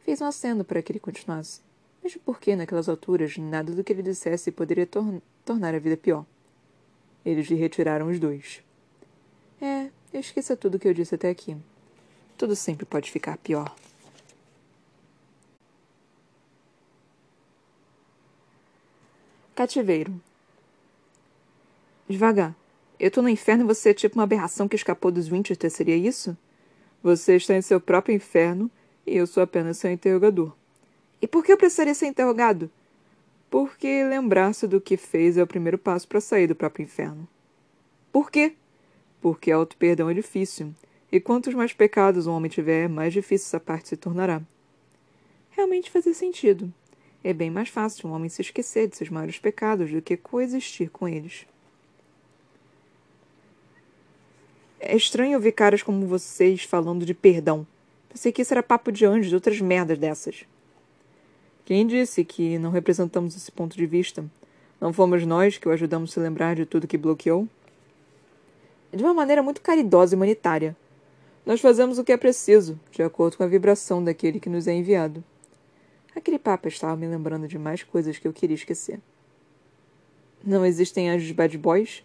Fiz 0.05 0.21
um 0.21 0.25
aceno 0.25 0.63
para 0.63 0.81
que 0.81 0.91
ele 0.91 0.99
continuasse 0.99 1.61
mesmo 2.03 2.21
porque, 2.25 2.55
naquelas 2.55 2.89
alturas, 2.89 3.37
nada 3.37 3.73
do 3.73 3.83
que 3.83 3.93
ele 3.93 4.01
dissesse 4.01 4.51
poderia 4.51 4.87
tor 4.87 5.21
tornar 5.45 5.75
a 5.75 5.79
vida 5.79 5.95
pior. 5.95 6.25
Eles 7.23 7.47
lhe 7.47 7.55
retiraram 7.55 8.07
os 8.07 8.19
dois. 8.19 8.63
É, 9.61 9.89
esqueça 10.13 10.57
tudo 10.57 10.75
o 10.75 10.79
que 10.79 10.87
eu 10.87 10.93
disse 10.93 11.13
até 11.13 11.29
aqui. 11.29 11.55
Tudo 12.37 12.55
sempre 12.55 12.85
pode 12.85 13.11
ficar 13.11 13.37
pior. 13.37 13.73
Cativeiro. 19.53 20.19
Devagar. 22.09 22.55
Eu 22.99 23.11
tô 23.11 23.21
no 23.21 23.29
inferno 23.29 23.63
e 23.63 23.67
você 23.67 23.91
é 23.91 23.93
tipo 23.93 24.17
uma 24.17 24.23
aberração 24.23 24.67
que 24.67 24.75
escapou 24.75 25.11
dos 25.11 25.27
Winchester, 25.27 25.69
seria 25.69 25.95
isso? 25.95 26.35
Você 27.03 27.35
está 27.35 27.55
em 27.55 27.61
seu 27.61 27.79
próprio 27.79 28.15
inferno 28.15 28.69
e 29.05 29.17
eu 29.17 29.25
sou 29.25 29.41
apenas 29.41 29.77
seu 29.77 29.91
interrogador. 29.91 30.55
E 31.21 31.27
por 31.27 31.43
que 31.43 31.51
eu 31.51 31.57
precisaria 31.57 31.93
ser 31.93 32.07
interrogado? 32.07 32.69
Porque 33.49 34.03
lembrar-se 34.03 34.67
do 34.67 34.79
que 34.79 34.95
fez 34.97 35.37
é 35.37 35.43
o 35.43 35.47
primeiro 35.47 35.77
passo 35.77 36.07
para 36.07 36.21
sair 36.21 36.47
do 36.47 36.55
próprio 36.55 36.83
inferno. 36.83 37.27
Por 38.11 38.31
quê? 38.31 38.53
Porque 39.19 39.51
auto-perdão 39.51 40.09
é 40.09 40.13
difícil, 40.13 40.73
e 41.11 41.19
quantos 41.19 41.53
mais 41.53 41.73
pecados 41.73 42.27
um 42.27 42.31
homem 42.31 42.49
tiver, 42.49 42.87
mais 42.87 43.13
difícil 43.13 43.47
essa 43.47 43.59
parte 43.59 43.89
se 43.89 43.97
tornará. 43.97 44.41
Realmente 45.51 45.91
fazia 45.91 46.13
sentido. 46.13 46.73
É 47.23 47.33
bem 47.33 47.51
mais 47.51 47.69
fácil 47.69 48.09
um 48.09 48.13
homem 48.13 48.29
se 48.29 48.41
esquecer 48.41 48.87
de 48.87 48.95
seus 48.95 49.09
maiores 49.09 49.37
pecados 49.37 49.91
do 49.91 50.01
que 50.01 50.17
coexistir 50.17 50.89
com 50.89 51.07
eles. 51.07 51.45
É 54.83 54.95
estranho 54.95 55.35
ouvir 55.35 55.51
caras 55.51 55.83
como 55.83 56.07
vocês 56.07 56.63
falando 56.63 57.05
de 57.05 57.13
perdão. 57.13 57.67
Pensei 58.09 58.31
que 58.31 58.41
isso 58.41 58.51
era 58.51 58.63
papo 58.63 58.91
de 58.91 59.05
anjos, 59.05 59.31
outras 59.31 59.61
merdas 59.61 59.99
dessas. 59.99 60.43
Quem 61.63 61.85
disse 61.85 62.25
que 62.25 62.57
não 62.57 62.71
representamos 62.71 63.35
esse 63.37 63.51
ponto 63.51 63.77
de 63.77 63.85
vista? 63.85 64.25
Não 64.81 64.91
fomos 64.91 65.23
nós 65.23 65.59
que 65.59 65.67
o 65.67 65.71
ajudamos 65.71 66.09
a 66.09 66.13
se 66.15 66.19
lembrar 66.19 66.55
de 66.55 66.65
tudo 66.65 66.87
que 66.87 66.97
bloqueou? 66.97 67.47
De 68.91 69.03
uma 69.03 69.13
maneira 69.13 69.43
muito 69.43 69.61
caridosa 69.61 70.15
e 70.15 70.17
humanitária. 70.17 70.75
Nós 71.45 71.61
fazemos 71.61 71.99
o 71.99 72.03
que 72.03 72.11
é 72.11 72.17
preciso, 72.17 72.79
de 72.91 73.03
acordo 73.03 73.37
com 73.37 73.43
a 73.43 73.47
vibração 73.47 74.03
daquele 74.03 74.39
que 74.39 74.49
nos 74.49 74.67
é 74.67 74.73
enviado. 74.73 75.23
Aquele 76.15 76.39
papo 76.39 76.67
estava 76.67 76.95
me 76.95 77.05
lembrando 77.05 77.47
de 77.47 77.59
mais 77.59 77.83
coisas 77.83 78.17
que 78.17 78.27
eu 78.27 78.33
queria 78.33 78.55
esquecer. 78.55 78.99
Não 80.43 80.65
existem 80.65 81.07
anjos 81.07 81.31
bad 81.31 81.55
boys? 81.55 82.03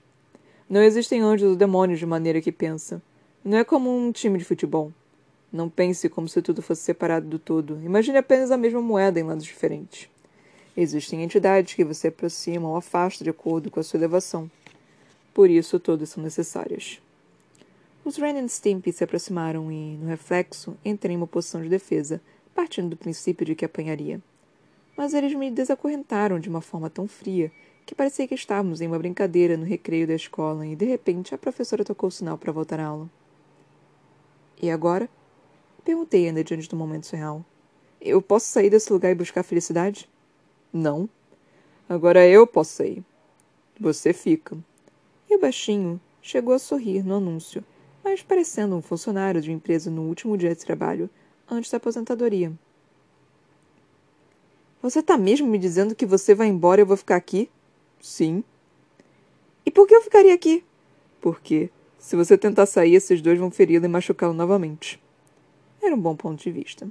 Não 0.69 0.83
existem 0.83 1.21
anjos 1.21 1.51
ou 1.51 1.57
demônios 1.57 2.01
de 2.01 2.07
maneira 2.07 2.41
que 2.41 2.51
pensa. 2.51 3.01
Não 3.45 3.57
é 3.57 3.63
como 3.63 3.97
um 3.97 4.11
time 4.11 4.37
de 4.37 4.45
futebol. 4.45 4.93
Não 5.53 5.69
pense 5.69 6.09
como 6.09 6.29
se 6.29 6.43
tudo 6.43 6.61
fosse 6.61 6.83
separado 6.83 7.29
do 7.29 7.39
todo. 7.39 7.81
Imagine 7.85 8.19
apenas 8.19 8.51
a 8.51 8.57
mesma 8.57 8.83
moeda 8.83 9.21
em 9.21 9.23
lados 9.23 9.45
diferentes. 9.45 10.09
Existem 10.77 11.23
entidades 11.23 11.75
que 11.75 11.85
você 11.85 12.09
aproxima 12.09 12.69
ou 12.69 12.77
afasta 12.77 13.23
de 13.23 13.31
acordo 13.31 13.71
com 13.71 13.79
a 13.79 13.83
sua 13.85 13.99
elevação. 13.99 14.51
Por 15.33 15.49
isso, 15.49 15.79
todas 15.79 16.09
são 16.09 16.23
necessárias. 16.23 17.01
Os 18.05 18.17
Ren 18.17 18.45
e 18.45 18.49
Stimpy 18.49 18.93
se 18.93 19.05
aproximaram 19.05 19.71
e, 19.71 19.97
no 19.97 20.07
reflexo, 20.07 20.77
entrei 20.85 21.15
em 21.15 21.17
uma 21.17 21.27
posição 21.29 21.63
de 21.63 21.69
defesa, 21.69 22.21
partindo 22.55 22.91
do 22.91 22.97
princípio 22.97 23.47
de 23.47 23.55
que 23.55 23.65
apanharia. 23.65 24.21
Mas 24.97 25.15
eles 25.15 25.33
me 25.35 25.51
desacorrentaram 25.51 26.41
de 26.41 26.49
uma 26.49 26.61
forma 26.61 26.91
tão 26.91 27.07
fria 27.07 27.53
que 27.87 27.95
parecia 27.95 28.27
que 28.27 28.35
estávamos 28.35 28.81
em 28.81 28.89
uma 28.89 28.99
brincadeira 28.99 29.57
no 29.57 29.65
recreio 29.65 30.09
da 30.09 30.15
escola 30.15 30.67
e, 30.67 30.75
de 30.75 30.85
repente, 30.85 31.33
a 31.33 31.39
professora 31.39 31.85
tocou 31.85 32.09
o 32.09 32.13
sinal 32.13 32.37
para 32.37 32.53
voltar 32.53 32.81
à 32.81 32.87
aula. 32.87 33.09
E 34.61 34.69
agora? 34.69 35.09
Perguntei 35.85 36.27
ainda 36.27 36.43
diante 36.43 36.69
do 36.69 36.75
momento 36.75 37.07
surreal. 37.07 37.45
Eu 38.01 38.21
posso 38.21 38.47
sair 38.47 38.69
desse 38.69 38.93
lugar 38.93 39.13
e 39.13 39.15
buscar 39.15 39.45
felicidade? 39.45 40.09
Não. 40.73 41.09
Agora 41.89 42.27
eu 42.27 42.45
posso 42.45 42.73
sair. 42.73 43.05
Você 43.79 44.13
fica. 44.13 44.59
E 45.31 45.37
o 45.37 45.41
baixinho 45.41 46.01
chegou 46.21 46.55
a 46.55 46.59
sorrir 46.59 47.05
no 47.05 47.15
anúncio, 47.15 47.65
mas 48.03 48.21
parecendo 48.21 48.75
um 48.75 48.83
funcionário 48.83 49.41
de 49.41 49.49
uma 49.49 49.57
empresa 49.57 49.91
no 49.93 50.03
último 50.03 50.37
dia 50.37 50.53
de 50.53 50.65
trabalho, 50.65 51.09
antes 51.49 51.71
da 51.71 51.77
aposentadoria. 51.77 52.53
Você 54.83 54.99
está 54.99 55.17
mesmo 55.17 55.47
me 55.47 55.59
dizendo 55.59 55.95
que 55.95 56.05
você 56.05 56.35
vai 56.35 56.49
embora 56.49 56.81
e 56.81 56.83
eu 56.83 56.87
vou 56.87 56.97
ficar 56.97 57.17
aqui? 57.17 57.49
Sim. 58.07 58.45
E 59.67 59.71
por 59.71 59.85
que 59.85 59.93
eu 59.93 60.01
ficaria 60.01 60.33
aqui? 60.33 60.65
Porque, 61.21 61.71
se 61.99 62.15
você 62.15 62.39
tentar 62.39 62.65
sair, 62.65 62.95
esses 62.95 63.21
dois 63.21 63.37
vão 63.37 63.51
feri-lo 63.51 63.85
e 63.85 63.89
machucá-lo 63.89 64.33
novamente. 64.33 65.03
Era 65.83 65.93
um 65.93 66.01
bom 66.01 66.15
ponto 66.15 66.41
de 66.41 66.53
vista. 66.53 66.89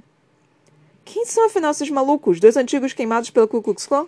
Quem 1.06 1.24
são 1.24 1.46
afinal 1.46 1.70
esses 1.70 1.88
malucos? 1.88 2.38
Dois 2.38 2.54
antigos 2.54 2.92
queimados 2.92 3.30
pela 3.30 3.48
Ku 3.48 3.62
Klux 3.62 3.86
Klan? 3.86 4.06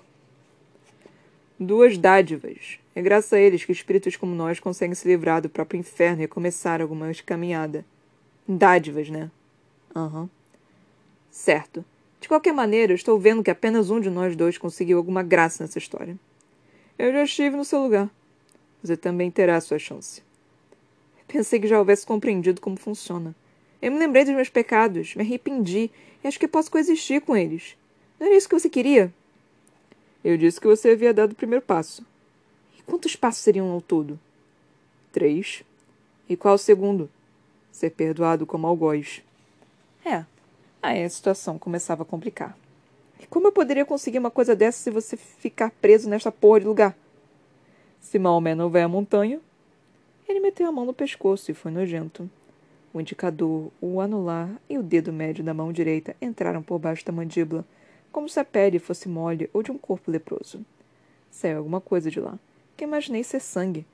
Duas 1.58 1.96
dádivas. 1.96 2.78
É 2.94 3.00
graças 3.00 3.32
a 3.32 3.40
eles 3.40 3.64
que 3.64 3.72
espíritos 3.72 4.14
como 4.14 4.34
nós 4.34 4.60
conseguem 4.60 4.94
se 4.94 5.08
livrar 5.08 5.40
do 5.40 5.48
próprio 5.48 5.80
inferno 5.80 6.18
e 6.18 6.20
recomeçar 6.20 6.82
alguma 6.82 7.10
caminhada. 7.24 7.86
Dádivas, 8.46 9.08
né? 9.08 9.30
Aham. 9.96 10.20
Uhum. 10.20 10.28
Certo. 11.30 11.82
De 12.20 12.28
qualquer 12.28 12.52
maneira, 12.52 12.92
estou 12.92 13.18
vendo 13.18 13.42
que 13.42 13.50
apenas 13.50 13.88
um 13.88 13.98
de 13.98 14.10
nós 14.10 14.36
dois 14.36 14.58
conseguiu 14.58 14.98
alguma 14.98 15.22
graça 15.22 15.64
nessa 15.64 15.78
história. 15.78 16.18
Eu 16.98 17.12
já 17.12 17.22
estive 17.22 17.56
no 17.56 17.64
seu 17.64 17.80
lugar. 17.80 18.10
Você 18.82 18.96
também 18.96 19.30
terá 19.30 19.56
a 19.56 19.60
sua 19.60 19.78
chance. 19.78 20.20
Pensei 21.28 21.60
que 21.60 21.68
já 21.68 21.78
houvesse 21.78 22.04
compreendido 22.04 22.60
como 22.60 22.76
funciona. 22.76 23.34
Eu 23.80 23.92
me 23.92 23.98
lembrei 23.98 24.24
dos 24.24 24.34
meus 24.34 24.48
pecados, 24.48 25.14
me 25.14 25.22
arrependi 25.22 25.90
e 26.24 26.26
acho 26.26 26.40
que 26.40 26.48
posso 26.48 26.70
coexistir 26.70 27.20
com 27.20 27.36
eles. 27.36 27.76
Não 28.18 28.26
era 28.26 28.36
isso 28.36 28.48
que 28.48 28.58
você 28.58 28.68
queria? 28.68 29.12
Eu 30.24 30.36
disse 30.36 30.60
que 30.60 30.66
você 30.66 30.90
havia 30.90 31.14
dado 31.14 31.32
o 31.32 31.36
primeiro 31.36 31.64
passo. 31.64 32.04
E 32.76 32.82
quantos 32.82 33.14
passos 33.14 33.42
seriam 33.42 33.70
ao 33.70 33.80
todo? 33.80 34.18
Três. 35.12 35.62
E 36.28 36.36
qual 36.36 36.54
o 36.54 36.58
segundo? 36.58 37.08
Ser 37.70 37.90
perdoado 37.90 38.44
como 38.44 38.66
algoz. 38.66 39.22
É. 40.04 40.24
Aí 40.82 41.04
a 41.04 41.10
situação 41.10 41.58
começava 41.58 42.02
a 42.02 42.06
complicar. 42.06 42.58
Como 43.30 43.47
eu 43.47 43.52
poderia 43.52 43.85
conseguir 43.85 44.18
uma 44.18 44.30
coisa 44.30 44.56
dessa 44.56 44.78
se 44.78 44.90
você 44.90 45.14
ficar 45.14 45.70
preso 45.70 46.08
nesta 46.08 46.32
porra 46.32 46.61
de 46.61 46.66
lugar? 46.66 46.97
Se 48.00 48.18
Maomé 48.18 48.54
não 48.54 48.70
vai 48.70 48.82
à 48.82 48.88
montanha. 48.88 49.38
Ele 50.26 50.40
meteu 50.40 50.66
a 50.66 50.73
mão 50.73 50.87
no 50.87 50.94
pescoço 50.94 51.50
e 51.50 51.54
foi 51.54 51.70
nojento. 51.70 52.28
O 52.92 53.00
indicador, 53.00 53.70
o 53.82 54.00
anular 54.00 54.50
e 54.68 54.78
o 54.78 54.82
dedo 54.82 55.12
médio 55.12 55.44
da 55.44 55.52
mão 55.52 55.70
direita 55.70 56.16
entraram 56.23 56.62
por 56.62 56.78
baixo 56.78 57.04
da 57.04 57.12
mandíbula, 57.12 57.66
como 58.11 58.30
se 58.30 58.40
a 58.40 58.44
pele 58.44 58.78
fosse 58.78 59.11
mole 59.11 59.50
ou 59.52 59.62
de 59.62 59.70
um 59.70 59.76
corpo 59.76 60.11
leproso. 60.11 60.64
Saiu 61.30 61.58
alguma 61.58 61.82
coisa 61.82 62.11
de 62.11 62.18
lá, 62.18 62.38
que 62.78 62.85
imaginei 62.85 63.23
ser 63.23 63.40
sangue, 63.40 63.85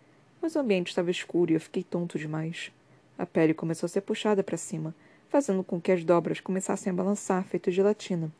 mas 0.40 0.54
o 0.54 0.60
ambiente 0.60 0.88
estava 0.88 1.10
escuro 1.10 1.50
e 1.50 1.54
eu 1.54 1.60
fiquei 1.60 1.82
tonto 1.82 2.18
demais. 2.18 2.70
A 3.18 3.26
pele 3.26 3.52
começou 3.52 3.86
a 3.86 3.90
ser 3.90 4.02
puxada 4.02 4.44
para 4.44 4.56
cima, 4.56 4.94
fazendo 5.28 5.64
com 5.64 5.80
que 5.80 5.90
as 5.90 6.04
dobras 6.04 6.38
começassem 6.38 6.92
a 6.92 6.94
balançar, 6.94 7.42
feito 7.44 7.72
gelatina. 7.72 8.30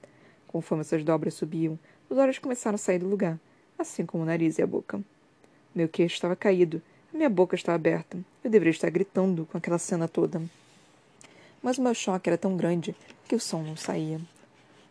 Conforme 0.55 0.83
essas 0.83 1.03
dobras 1.03 1.35
subiam, 1.35 1.77
os 2.09 2.17
olhos 2.17 2.39
começaram 2.39 2.77
a 2.77 2.79
sair 2.79 3.01
do 3.01 3.09
lugar, 3.09 3.41
assim 3.77 4.07
como 4.07 4.23
o 4.23 4.27
nariz 4.27 4.57
e 4.57 4.63
a 4.63 4.67
boca. 4.67 5.01
Meu 5.75 5.89
queixo 5.89 6.15
estava 6.15 6.37
caído 6.37 6.81
minha 7.13 7.29
boca 7.29 7.57
está 7.57 7.75
aberta. 7.75 8.17
Eu 8.45 8.49
deveria 8.49 8.71
estar 8.71 8.89
gritando 8.91 9.47
com 9.47 9.59
aquela 9.59 9.79
cena 9.79 10.07
toda. 10.07 10.41
Mas 11.61 11.77
o 11.77 11.83
meu 11.83 11.93
choque 11.93 12.29
era 12.29 12.39
tão 12.39 12.57
grande 12.57 12.95
que 13.29 13.35
o 13.35 13.41
som 13.41 13.65
não 13.65 13.77
saía. 13.77 14.21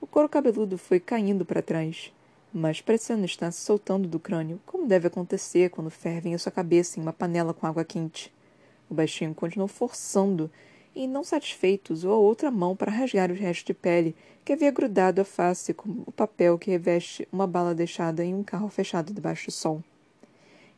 O 0.01 0.05
couro 0.05 0.27
cabeludo 0.27 0.77
foi 0.77 0.99
caindo 0.99 1.45
para 1.45 1.61
trás, 1.61 2.11
mas 2.53 2.81
parecendo 2.81 3.23
estar 3.23 3.49
se 3.51 3.61
soltando 3.61 4.05
do 4.05 4.19
crânio, 4.19 4.59
como 4.65 4.85
deve 4.85 5.07
acontecer 5.07 5.69
quando 5.69 5.89
fervem 5.89 6.35
a 6.35 6.39
sua 6.39 6.51
cabeça 6.51 6.99
em 6.99 7.03
uma 7.03 7.13
panela 7.13 7.53
com 7.53 7.65
água 7.65 7.85
quente. 7.85 8.33
O 8.89 8.93
baixinho 8.93 9.33
continuou 9.33 9.69
forçando 9.69 10.51
e, 10.95 11.07
não 11.07 11.23
satisfeito, 11.23 11.93
usou 11.93 12.13
a 12.13 12.17
outra 12.17 12.51
mão 12.51 12.75
para 12.75 12.91
rasgar 12.91 13.31
os 13.31 13.39
restos 13.39 13.65
de 13.65 13.73
pele 13.73 14.15
que 14.45 14.53
havia 14.53 14.71
grudado 14.71 15.21
à 15.21 15.25
face 15.25 15.73
como 15.73 16.03
o 16.05 16.11
papel 16.11 16.57
que 16.57 16.69
reveste 16.69 17.27
uma 17.31 17.47
bala 17.47 17.73
deixada 17.73 18.23
em 18.23 18.33
um 18.33 18.43
carro 18.43 18.69
fechado 18.69 19.13
debaixo 19.13 19.47
do 19.47 19.51
sol. 19.51 19.83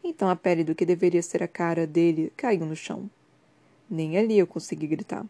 Então 0.03 0.29
a 0.29 0.36
pele 0.36 0.63
do 0.63 0.75
que 0.75 0.86
deveria 0.86 1.22
ser 1.22 1.41
a 1.41 1.48
cara 1.48 1.88
dele 1.88 2.31
caiu 2.38 2.65
no 2.65 2.75
chão. 2.75 3.10
Nem 3.89 4.17
ali 4.17 4.38
eu 4.38 4.48
consegui 4.48 4.88
gritar. 4.88 5.25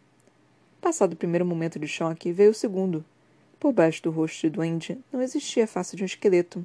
Passado 0.80 1.14
o 1.14 1.16
primeiro 1.16 1.46
momento 1.46 1.78
de 1.78 1.88
choque, 1.88 2.32
veio 2.32 2.50
o 2.50 2.54
segundo. 2.54 3.04
Por 3.58 3.72
baixo 3.72 4.02
do 4.02 4.10
rosto 4.10 4.42
de 4.42 4.50
duende 4.50 4.98
não 5.10 5.22
existia 5.22 5.64
a 5.64 5.66
face 5.66 5.96
de 5.96 6.02
um 6.02 6.06
esqueleto. 6.06 6.64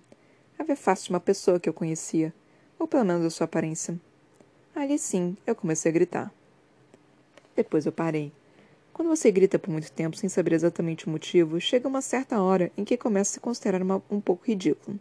Havia 0.60 0.74
a 0.74 0.78
face 0.78 1.06
de 1.06 1.10
uma 1.10 1.20
pessoa 1.20 1.60
que 1.60 1.68
eu 1.68 1.74
conhecia, 1.74 2.34
ou 2.78 2.88
pelo 2.88 3.06
menos 3.06 3.26
a 3.26 3.30
sua 3.30 3.46
aparência. 3.46 4.00
Ali 4.76 5.00
sim, 5.00 5.36
eu 5.48 5.56
comecei 5.56 5.90
a 5.90 5.94
gritar. 5.94 6.34
Depois 7.56 7.86
eu 7.86 7.92
parei. 7.92 8.32
Quando 8.94 9.08
você 9.08 9.32
grita 9.32 9.58
por 9.58 9.72
muito 9.72 9.92
tempo 9.92 10.18
sem 10.18 10.30
saber 10.30 10.54
exatamente 10.54 11.08
o 11.08 11.10
motivo, 11.10 11.60
chega 11.60 11.88
uma 11.88 12.02
certa 12.02 12.42
hora 12.42 12.72
em 12.78 12.84
que 12.84 12.98
começa 12.98 13.32
a 13.32 13.34
se 13.34 13.40
considerar 13.40 13.82
uma, 13.82 14.02
um 14.10 14.20
pouco 14.20 14.46
ridículo. 14.46 15.00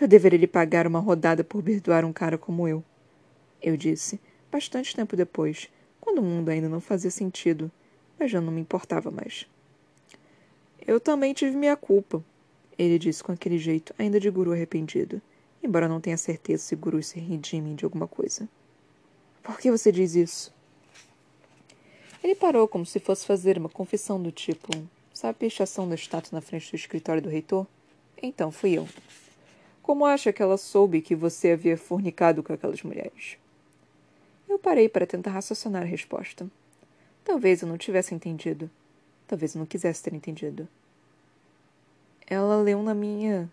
Eu 0.00 0.08
deveria 0.08 0.38
lhe 0.38 0.46
pagar 0.46 0.86
uma 0.86 0.98
rodada 0.98 1.44
por 1.44 1.62
perdoar 1.62 2.04
um 2.04 2.12
cara 2.12 2.36
como 2.36 2.66
eu. 2.66 2.82
Eu 3.62 3.76
disse, 3.76 4.20
bastante 4.50 4.94
tempo 4.94 5.16
depois, 5.16 5.70
quando 6.00 6.18
o 6.18 6.22
mundo 6.22 6.48
ainda 6.48 6.68
não 6.68 6.80
fazia 6.80 7.10
sentido, 7.10 7.70
mas 8.18 8.30
já 8.30 8.40
não 8.40 8.52
me 8.52 8.60
importava 8.60 9.10
mais. 9.10 9.46
Eu 10.84 10.98
também 10.98 11.32
tive 11.32 11.56
minha 11.56 11.76
culpa, 11.76 12.22
ele 12.76 12.98
disse 12.98 13.22
com 13.22 13.30
aquele 13.30 13.58
jeito 13.58 13.94
ainda 13.96 14.18
de 14.18 14.28
guru 14.28 14.52
arrependido, 14.52 15.22
embora 15.62 15.88
não 15.88 16.00
tenha 16.00 16.16
certeza 16.16 16.64
se 16.64 16.74
gurus 16.74 17.06
se 17.06 17.20
redimem 17.20 17.76
de 17.76 17.84
alguma 17.84 18.08
coisa. 18.08 18.48
Por 19.42 19.58
que 19.58 19.70
você 19.70 19.92
diz 19.92 20.16
isso? 20.16 20.52
Ele 22.22 22.34
parou 22.34 22.68
como 22.68 22.86
se 22.86 23.00
fosse 23.00 23.26
fazer 23.26 23.58
uma 23.58 23.68
confissão 23.68 24.22
do 24.22 24.30
tipo: 24.30 24.70
Sabe 25.12 25.30
a 25.30 25.34
pichação 25.34 25.88
da 25.88 25.94
estátua 25.94 26.30
na 26.32 26.40
frente 26.40 26.70
do 26.70 26.76
escritório 26.76 27.20
do 27.20 27.28
reitor? 27.28 27.66
Então 28.22 28.52
fui 28.52 28.78
eu. 28.78 28.88
Como 29.82 30.06
acha 30.06 30.32
que 30.32 30.40
ela 30.40 30.56
soube 30.56 31.02
que 31.02 31.14
você 31.14 31.50
havia 31.50 31.76
fornicado 31.76 32.42
com 32.42 32.52
aquelas 32.52 32.82
mulheres? 32.82 33.36
Eu 34.48 34.58
parei 34.58 34.88
para 34.88 35.06
tentar 35.06 35.32
raciocinar 35.32 35.82
a 35.82 35.86
resposta. 35.86 36.46
Talvez 37.24 37.62
eu 37.62 37.68
não 37.68 37.76
tivesse 37.76 38.14
entendido. 38.14 38.70
Talvez 39.26 39.54
eu 39.54 39.58
não 39.58 39.66
quisesse 39.66 40.02
ter 40.02 40.14
entendido. 40.14 40.68
Ela 42.26 42.56
leu 42.62 42.82
na 42.82 42.94
minha 42.94 43.50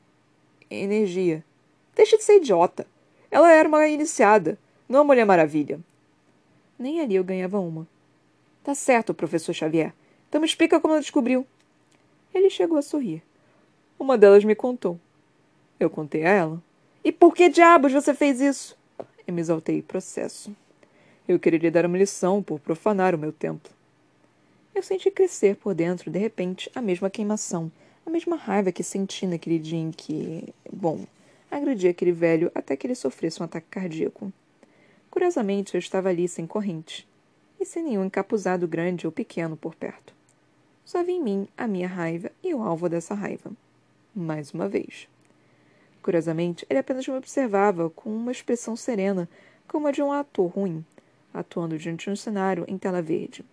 energia. 0.70 1.44
Deixa 1.96 2.18
de 2.18 2.24
ser 2.24 2.38
idiota. 2.38 2.86
Ela 3.32 3.52
era 3.52 3.68
uma 3.68 3.88
iniciada, 3.88 4.58
não 4.88 5.00
uma 5.00 5.06
Mulher 5.06 5.26
Maravilha. 5.26 5.80
Nem 6.78 7.02
ali 7.02 7.16
eu 7.16 7.24
ganhava 7.24 7.60
uma. 7.60 7.88
Tá 8.64 8.76
certo, 8.76 9.14
professor 9.14 9.54
Xavier. 9.54 9.94
Então 10.28 10.42
me 10.42 10.48
explica 10.48 10.80
como 10.80 10.94
ela 10.94 11.02
descobriu. 11.02 11.46
Ele 12.34 12.50
chegou 12.50 12.78
a 12.78 12.82
sorrir. 12.82 13.24
Uma 13.98 14.18
delas 14.18 14.44
me 14.44 14.56
contou. 14.56 15.00
Eu 15.80 15.90
contei 15.90 16.26
a 16.26 16.30
ela. 16.30 16.64
E 17.04 17.12
por 17.12 17.34
que 17.34 17.50
diabos 17.50 17.92
você 17.92 18.14
fez 18.14 18.40
isso? 18.42 18.78
Eu 19.26 19.34
me 19.34 19.42
exaltei 19.42 19.82
processo. 19.82 20.56
Eu 21.28 21.40
queria 21.40 21.60
lhe 21.60 21.72
dar 21.72 21.86
uma 21.86 21.98
lição 21.98 22.42
por 22.44 22.60
profanar 22.60 23.16
o 23.16 23.18
meu 23.18 23.32
templo. 23.32 23.72
Eu 24.74 24.84
senti 24.84 25.10
crescer 25.12 25.56
por 25.56 25.74
dentro, 25.74 26.10
de 26.10 26.20
repente, 26.20 26.72
a 26.74 26.82
mesma 26.82 27.10
queimação, 27.10 27.72
a 28.06 28.10
mesma 28.10 28.36
raiva 28.36 28.72
que 28.72 28.84
senti 28.84 29.26
naquele 29.28 29.60
dia 29.60 29.80
em 29.80 29.92
que. 29.92 30.54
Bom, 30.72 31.06
agredir 31.50 31.90
aquele 31.90 32.12
velho 32.12 32.52
até 32.54 32.76
que 32.78 32.88
ele 32.88 32.96
sofresse 32.96 33.42
um 33.42 33.46
ataque 33.46 33.68
cardíaco. 33.70 34.32
Curiosamente, 35.10 35.76
eu 35.76 35.80
estava 35.80 36.10
ali 36.10 36.28
sem 36.28 36.46
corrente, 36.46 37.08
e 37.60 37.66
sem 37.66 37.84
nenhum 37.84 38.06
encapuzado 38.06 38.68
grande 38.68 39.06
ou 39.06 39.12
pequeno 39.12 39.58
por 39.58 39.76
perto. 39.76 40.14
Só 40.86 41.04
vi 41.04 41.14
em 41.14 41.24
mim 41.24 41.48
a 41.58 41.68
minha 41.68 41.88
raiva 41.88 42.32
e 42.44 42.54
o 42.54 42.62
alvo 42.62 42.90
dessa 42.90 43.14
raiva. 43.14 43.52
Mais 44.16 44.54
uma 44.54 44.68
vez. 44.68 45.08
Curiosamente, 46.02 46.66
ele 46.70 46.80
apenas 46.80 47.08
me 47.08 47.14
observava 47.14 47.90
com 47.90 48.10
uma 48.10 48.32
expressão 48.32 48.76
serena, 48.76 49.30
como 49.68 49.88
a 49.88 49.92
de 49.92 50.02
um 50.02 50.12
ator 50.12 50.48
ruim, 50.48 50.84
atuando 51.34 51.78
diante 51.78 52.06
de 52.06 52.10
um 52.10 52.16
cenário 52.16 52.66
em 52.68 52.78
tela 52.78 53.02
verde. 53.02 53.46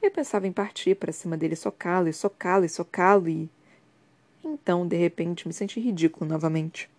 Eu 0.00 0.10
pensava 0.10 0.48
em 0.48 0.52
partir 0.52 0.96
para 0.96 1.12
cima 1.12 1.36
dele, 1.36 1.54
socá-lo 1.54 2.08
e 2.08 2.12
socá-lo 2.12 2.64
e 2.64 2.68
socá-lo 2.68 3.28
e. 3.28 3.48
Então, 4.42 4.84
de 4.86 4.96
repente, 4.96 5.46
me 5.46 5.54
senti 5.54 5.78
ridículo 5.78 6.28
novamente. 6.28 6.90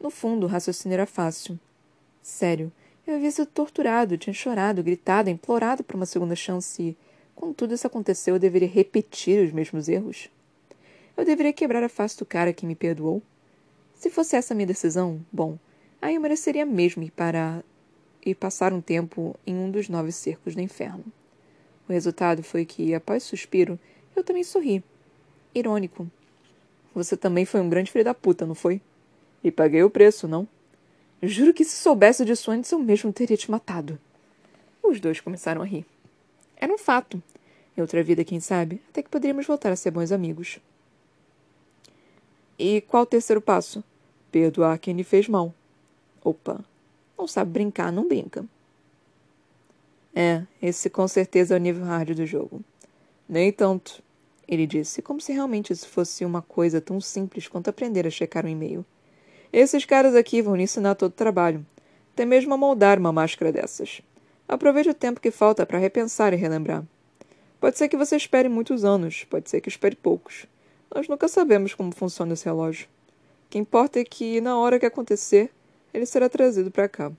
No 0.00 0.08
fundo, 0.08 0.46
o 0.46 0.48
raciocínio 0.48 0.94
era 0.94 1.06
fácil. 1.06 1.58
Sério, 2.22 2.72
eu 3.06 3.16
havia 3.16 3.30
sido 3.30 3.46
torturado, 3.46 4.18
tinha 4.18 4.34
chorado, 4.34 4.82
gritado, 4.82 5.30
implorado 5.30 5.84
por 5.84 5.96
uma 5.96 6.06
segunda 6.06 6.34
chance 6.34 6.96
quando 7.36 7.54
tudo 7.54 7.74
isso 7.74 7.86
aconteceu, 7.86 8.34
eu 8.34 8.40
deveria 8.40 8.66
repetir 8.66 9.44
os 9.44 9.52
mesmos 9.52 9.90
erros? 9.90 10.30
Eu 11.14 11.24
deveria 11.24 11.52
quebrar 11.52 11.84
a 11.84 11.88
face 11.88 12.16
do 12.16 12.24
cara 12.24 12.52
que 12.52 12.64
me 12.64 12.74
perdoou? 12.74 13.22
Se 13.94 14.08
fosse 14.08 14.34
essa 14.34 14.54
a 14.54 14.56
minha 14.56 14.66
decisão, 14.66 15.20
bom, 15.30 15.58
aí 16.00 16.14
eu 16.14 16.20
mereceria 16.20 16.64
mesmo 16.64 17.02
ir 17.02 17.10
para 17.10 17.62
e 18.24 18.34
passar 18.34 18.72
um 18.72 18.80
tempo 18.80 19.38
em 19.46 19.54
um 19.54 19.70
dos 19.70 19.88
nove 19.88 20.12
cercos 20.12 20.54
do 20.54 20.62
inferno. 20.62 21.04
O 21.86 21.92
resultado 21.92 22.42
foi 22.42 22.64
que, 22.64 22.94
após 22.94 23.22
suspiro, 23.22 23.78
eu 24.16 24.24
também 24.24 24.42
sorri. 24.42 24.82
Irônico. 25.54 26.10
Você 26.94 27.16
também 27.18 27.44
foi 27.44 27.60
um 27.60 27.68
grande 27.68 27.92
filho 27.92 28.04
da 28.04 28.14
puta, 28.14 28.46
não 28.46 28.54
foi? 28.54 28.80
E 29.44 29.50
paguei 29.50 29.82
o 29.82 29.90
preço, 29.90 30.26
não? 30.26 30.48
Juro 31.22 31.54
que 31.54 31.64
se 31.64 31.76
soubesse 31.76 32.24
disso 32.24 32.50
antes 32.50 32.70
eu 32.70 32.78
mesmo 32.78 33.12
teria 33.12 33.36
te 33.36 33.50
matado. 33.50 33.98
Os 34.82 35.00
dois 35.00 35.20
começaram 35.20 35.62
a 35.62 35.64
rir. 35.64 35.86
Era 36.56 36.72
um 36.72 36.78
fato. 36.78 37.22
Em 37.76 37.80
outra 37.80 38.02
vida, 38.02 38.24
quem 38.24 38.40
sabe, 38.40 38.80
até 38.88 39.02
que 39.02 39.08
poderíamos 39.08 39.46
voltar 39.46 39.70
a 39.70 39.76
ser 39.76 39.90
bons 39.90 40.12
amigos. 40.12 40.58
E 42.58 42.80
qual 42.82 43.02
o 43.02 43.06
terceiro 43.06 43.40
passo? 43.40 43.84
Perdoar 44.30 44.78
quem 44.78 44.94
lhe 44.94 45.04
fez 45.04 45.28
mal. 45.28 45.54
Opa, 46.24 46.64
não 47.16 47.26
sabe 47.28 47.50
brincar, 47.50 47.92
não 47.92 48.08
brinca. 48.08 48.44
É, 50.14 50.42
esse 50.62 50.88
com 50.88 51.06
certeza 51.06 51.54
é 51.54 51.58
o 51.58 51.60
nível 51.60 51.84
hard 51.84 52.14
do 52.14 52.24
jogo. 52.24 52.62
Nem 53.28 53.52
tanto, 53.52 54.02
ele 54.48 54.66
disse, 54.66 55.02
como 55.02 55.20
se 55.20 55.32
realmente 55.32 55.72
isso 55.72 55.88
fosse 55.88 56.24
uma 56.24 56.40
coisa 56.40 56.80
tão 56.80 57.00
simples 57.00 57.48
quanto 57.48 57.68
aprender 57.68 58.06
a 58.06 58.10
checar 58.10 58.46
um 58.46 58.48
e-mail. 58.48 58.84
Esses 59.52 59.84
caras 59.84 60.14
aqui 60.14 60.42
vão 60.42 60.56
lhe 60.56 60.62
ensinar 60.62 60.94
todo 60.94 61.10
o 61.10 61.14
trabalho, 61.14 61.64
até 62.12 62.24
mesmo 62.24 62.54
a 62.54 62.56
moldar 62.56 62.98
uma 62.98 63.12
máscara 63.12 63.52
dessas. 63.52 64.02
Aproveite 64.48 64.90
o 64.90 64.94
tempo 64.94 65.20
que 65.20 65.30
falta 65.30 65.66
para 65.66 65.78
repensar 65.78 66.32
e 66.32 66.36
relembrar. 66.36 66.84
Pode 67.60 67.78
ser 67.78 67.88
que 67.88 67.96
você 67.96 68.16
espere 68.16 68.48
muitos 68.48 68.84
anos, 68.84 69.24
pode 69.24 69.50
ser 69.50 69.60
que 69.60 69.68
espere 69.68 69.96
poucos. 69.96 70.46
Nós 70.94 71.08
nunca 71.08 71.26
sabemos 71.26 71.74
como 71.74 71.92
funciona 71.92 72.34
esse 72.34 72.44
relógio. 72.44 72.86
O 73.46 73.50
que 73.50 73.58
importa 73.58 73.98
é 73.98 74.04
que, 74.04 74.40
na 74.40 74.58
hora 74.58 74.78
que 74.78 74.86
acontecer, 74.86 75.50
ele 75.92 76.06
será 76.06 76.28
trazido 76.28 76.70
para 76.70 76.88
cá. 76.88 77.10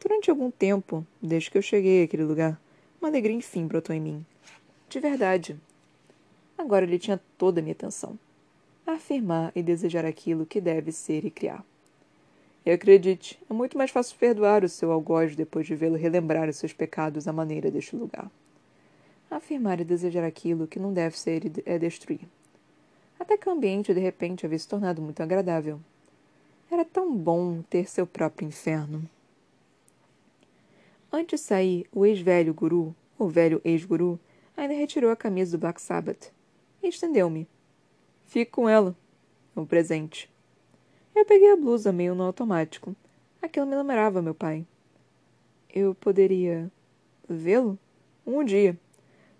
Durante 0.00 0.30
algum 0.30 0.50
tempo, 0.50 1.06
desde 1.22 1.50
que 1.50 1.58
eu 1.58 1.62
cheguei 1.62 2.04
àquele 2.04 2.24
lugar, 2.24 2.60
uma 3.00 3.08
alegria 3.08 3.36
enfim 3.36 3.66
brotou 3.66 3.94
em 3.94 4.00
mim. 4.00 4.26
De 4.88 4.98
verdade. 4.98 5.58
Agora 6.58 6.84
ele 6.84 6.98
tinha 6.98 7.20
toda 7.38 7.60
a 7.60 7.62
minha 7.62 7.72
atenção. 7.72 8.18
Afirmar 8.94 9.52
e 9.54 9.62
desejar 9.62 10.04
aquilo 10.04 10.46
que 10.46 10.60
deve 10.60 10.92
ser 10.92 11.24
e 11.24 11.30
criar. 11.30 11.64
E 12.64 12.70
acredite, 12.70 13.40
é 13.48 13.52
muito 13.52 13.78
mais 13.78 13.90
fácil 13.90 14.16
perdoar 14.18 14.64
o 14.64 14.68
seu 14.68 14.92
algoz 14.92 15.34
depois 15.34 15.66
de 15.66 15.74
vê-lo 15.74 15.96
relembrar 15.96 16.48
os 16.48 16.56
seus 16.56 16.72
pecados 16.72 17.26
à 17.26 17.32
maneira 17.32 17.70
deste 17.70 17.96
lugar. 17.96 18.30
Afirmar 19.30 19.80
e 19.80 19.84
desejar 19.84 20.24
aquilo 20.24 20.66
que 20.66 20.78
não 20.78 20.92
deve 20.92 21.18
ser 21.18 21.42
é 21.64 21.78
destruir 21.78 22.28
até 23.20 23.36
que 23.36 23.48
o 23.48 23.52
ambiente 23.52 23.92
de 23.92 24.00
repente 24.00 24.46
havia 24.46 24.58
se 24.58 24.66
tornado 24.66 25.02
muito 25.02 25.22
agradável. 25.22 25.78
Era 26.70 26.86
tão 26.86 27.14
bom 27.14 27.60
ter 27.68 27.88
seu 27.88 28.06
próprio 28.06 28.48
inferno. 28.48 29.08
Antes 31.12 31.40
de 31.40 31.46
sair, 31.46 31.86
o 31.92 32.06
ex-velho 32.06 32.54
guru, 32.54 32.94
o 33.18 33.28
velho 33.28 33.60
ex-guru, 33.62 34.18
ainda 34.56 34.72
retirou 34.72 35.10
a 35.10 35.16
camisa 35.16 35.56
do 35.56 35.60
Black 35.60 35.82
Sabbath 35.82 36.32
e 36.82 36.88
estendeu-me. 36.88 37.46
Fique 38.30 38.52
com 38.52 38.68
ela. 38.68 38.94
É 39.56 39.60
um 39.60 39.66
presente. 39.66 40.30
Eu 41.12 41.26
peguei 41.26 41.50
a 41.50 41.56
blusa 41.56 41.90
meio 41.90 42.14
no 42.14 42.22
automático. 42.22 42.94
Aquilo 43.42 43.66
me 43.66 43.74
lembrava 43.74 44.22
meu 44.22 44.36
pai. 44.36 44.64
Eu 45.68 45.96
poderia 45.96 46.70
vê-lo? 47.28 47.76
Um 48.24 48.44
dia. 48.44 48.78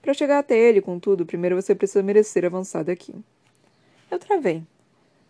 Para 0.03 0.13
chegar 0.13 0.41
até 0.41 0.59
ele, 0.59 0.81
contudo, 0.81 1.25
primeiro 1.25 1.55
você 1.55 1.73
precisa 1.73 2.03
merecer 2.03 2.45
avançar 2.45 2.83
daqui. 2.83 3.15
Eu 4.11 4.19
travei. 4.19 4.65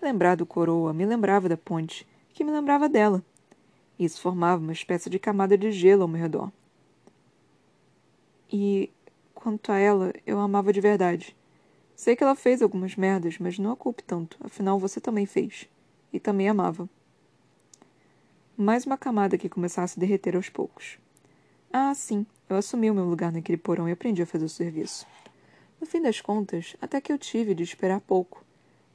Lembrar 0.01 0.37
do 0.37 0.47
coroa 0.47 0.95
me 0.95 1.05
lembrava 1.05 1.47
da 1.47 1.57
ponte, 1.59 2.09
que 2.33 2.43
me 2.43 2.51
lembrava 2.51 2.89
dela. 2.89 3.23
Isso 3.99 4.23
formava 4.23 4.63
uma 4.63 4.73
espécie 4.73 5.11
de 5.11 5.19
camada 5.19 5.59
de 5.59 5.71
gelo 5.71 6.01
ao 6.01 6.09
meu 6.09 6.23
redor. 6.23 6.51
E, 8.51 8.91
quanto 9.35 9.71
a 9.71 9.77
ela, 9.79 10.15
eu 10.27 10.41
amava 10.41 10.73
de 10.73 10.81
verdade. 10.81 11.37
Sei 12.01 12.17
que 12.17 12.25
ela 12.25 12.35
fez 12.35 12.63
algumas 12.63 12.97
merdas, 12.97 13.37
mas 13.39 13.59
não 13.59 13.73
a 13.73 13.77
culpe 13.77 14.03
tanto, 14.03 14.39
afinal 14.41 14.79
você 14.79 14.99
também 14.99 15.27
fez. 15.27 15.69
E 16.11 16.19
também 16.19 16.49
amava. 16.49 16.89
Mais 18.57 18.87
uma 18.87 18.97
camada 18.97 19.37
que 19.37 19.51
começasse 19.51 19.99
a 19.99 20.01
derreter 20.01 20.35
aos 20.35 20.49
poucos. 20.49 20.99
Ah, 21.71 21.95
sim, 21.95 22.25
eu 22.49 22.57
assumi 22.57 22.91
o 22.91 22.95
meu 22.95 23.05
lugar 23.05 23.31
naquele 23.31 23.59
porão 23.59 23.87
e 23.87 23.93
aprendi 23.93 24.23
a 24.23 24.27
fazer 24.27 24.47
o 24.47 24.49
serviço. 24.49 25.07
No 25.79 25.87
fim 25.87 26.01
das 26.01 26.23
contas, 26.23 26.75
até 26.81 27.03
que 27.03 27.13
eu 27.13 27.19
tive 27.19 27.55
de 27.55 27.65
esperar 27.65 28.01
pouco 28.01 28.43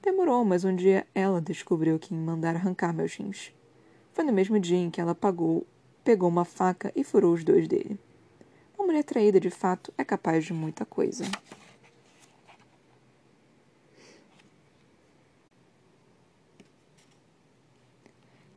Demorou, 0.01 0.43
mas 0.43 0.65
um 0.65 0.75
dia 0.75 1.05
ela 1.13 1.39
descobriu 1.39 1.99
que 1.99 2.11
mandar 2.11 2.55
arrancar 2.55 2.91
meus 2.91 3.13
rins. 3.13 3.53
Foi 4.13 4.23
no 4.23 4.33
mesmo 4.33 4.59
dia 4.59 4.79
em 4.79 4.89
que 4.89 4.99
ela 4.99 5.13
pagou, 5.13 5.63
pegou 6.03 6.27
uma 6.27 6.43
faca 6.43 6.91
e 6.95 7.03
furou 7.03 7.33
os 7.33 7.43
dois 7.43 7.67
dele. 7.67 7.99
Uma 8.75 8.87
mulher 8.87 9.03
traída, 9.03 9.39
de 9.39 9.51
fato, 9.51 9.93
é 9.95 10.03
capaz 10.03 10.43
de 10.43 10.53
muita 10.53 10.83
coisa. 10.85 11.23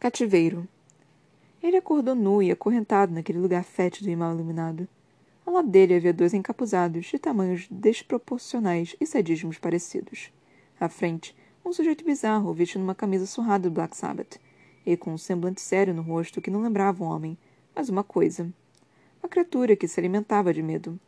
Cativeiro. 0.09 0.67
Ele 1.63 1.77
acordou 1.77 2.15
nu 2.15 2.43
e 2.43 2.51
acorrentado 2.51 3.13
naquele 3.13 3.39
lugar 3.39 3.63
fétido 3.63 4.09
e 4.09 4.17
mal 4.17 4.33
iluminado. 4.33 4.89
Ao 5.45 5.53
lado 5.53 5.69
dele 5.69 5.97
havia 5.97 6.15
dois 6.15 6.33
encapuzados, 6.33 7.05
de 7.05 7.19
tamanhos 7.19 7.69
desproporcionais 7.71 8.97
e 8.99 9.05
sadismos 9.05 9.59
parecidos. 9.59 10.33
À 10.81 10.89
frente, 10.89 11.37
um 11.63 11.75
sujeito 11.75 12.07
bizarro, 12.07 12.55
vestindo 12.55 12.85
uma 12.85 12.95
camisa 12.95 13.27
surrada 13.27 13.69
do 13.69 13.75
Black 13.75 13.95
Sabbath, 13.95 14.41
e 14.87 14.97
com 14.97 15.13
um 15.13 15.19
semblante 15.19 15.61
sério 15.61 15.93
no 15.93 16.01
rosto 16.01 16.41
que 16.41 16.51
não 16.51 16.63
lembrava 16.63 17.05
um 17.05 17.09
homem, 17.09 17.37
mas 17.77 17.91
uma 17.91 18.03
coisa. 18.03 18.51
Uma 19.23 19.29
criatura 19.29 19.77
que 19.77 19.87
se 19.87 20.01
alimentava 20.01 20.55
de 20.55 20.63
medo. 20.63 20.99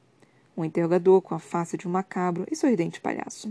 Um 0.54 0.62
interrogador 0.62 1.22
com 1.22 1.34
a 1.34 1.38
face 1.38 1.78
de 1.78 1.88
um 1.88 1.90
macabro 1.90 2.46
e 2.50 2.54
sorridente 2.54 3.00
palhaço. 3.00 3.50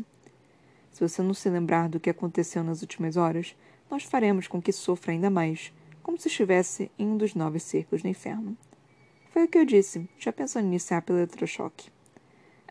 Se 0.92 1.02
você 1.02 1.24
não 1.24 1.34
se 1.34 1.50
lembrar 1.50 1.90
do 1.90 2.00
que 2.00 2.12
aconteceu 2.12 2.64
nas 2.64 2.84
últimas 2.84 3.18
horas, 3.18 3.56
nós 3.90 4.04
faremos 4.04 4.48
com 4.48 4.62
que 4.62 4.72
sofra 4.72 5.12
ainda 5.12 5.30
mais, 5.30 5.74
como 6.04 6.18
se 6.18 6.28
estivesse 6.28 6.92
em 6.98 7.08
um 7.08 7.18
dos 7.18 7.34
nove 7.34 7.60
cercos 7.60 8.02
do 8.02 8.08
inferno. 8.08 8.58
Foi 9.32 9.44
o 9.44 9.48
que 9.48 9.58
eu 9.58 9.66
disse, 9.66 10.10
já 10.18 10.32
pensando 10.32 10.66
em 10.66 10.70
iniciar 10.70 11.02
pelo 11.02 11.20
eletrochoque. 11.20 11.92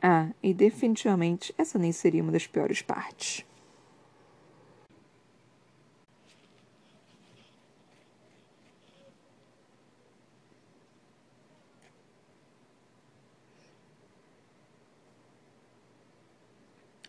Ah, 0.00 0.28
e 0.42 0.54
definitivamente 0.54 1.54
essa 1.58 1.78
nem 1.78 1.92
seria 1.92 2.22
uma 2.22 2.32
das 2.32 2.46
piores 2.46 2.82
partes. 2.82 3.44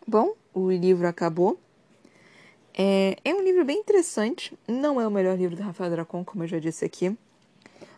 Bom, 0.06 0.34
o 0.52 0.70
livro 0.72 1.06
acabou. 1.06 1.56
É, 2.74 3.16
é, 3.24 3.34
um 3.34 3.42
livro 3.42 3.64
bem 3.64 3.78
interessante. 3.78 4.56
Não 4.66 5.00
é 5.00 5.06
o 5.06 5.10
melhor 5.10 5.36
livro 5.36 5.56
do 5.56 5.62
Rafael 5.62 5.90
Dracon, 5.90 6.24
como 6.24 6.44
eu 6.44 6.48
já 6.48 6.58
disse 6.58 6.84
aqui. 6.84 7.16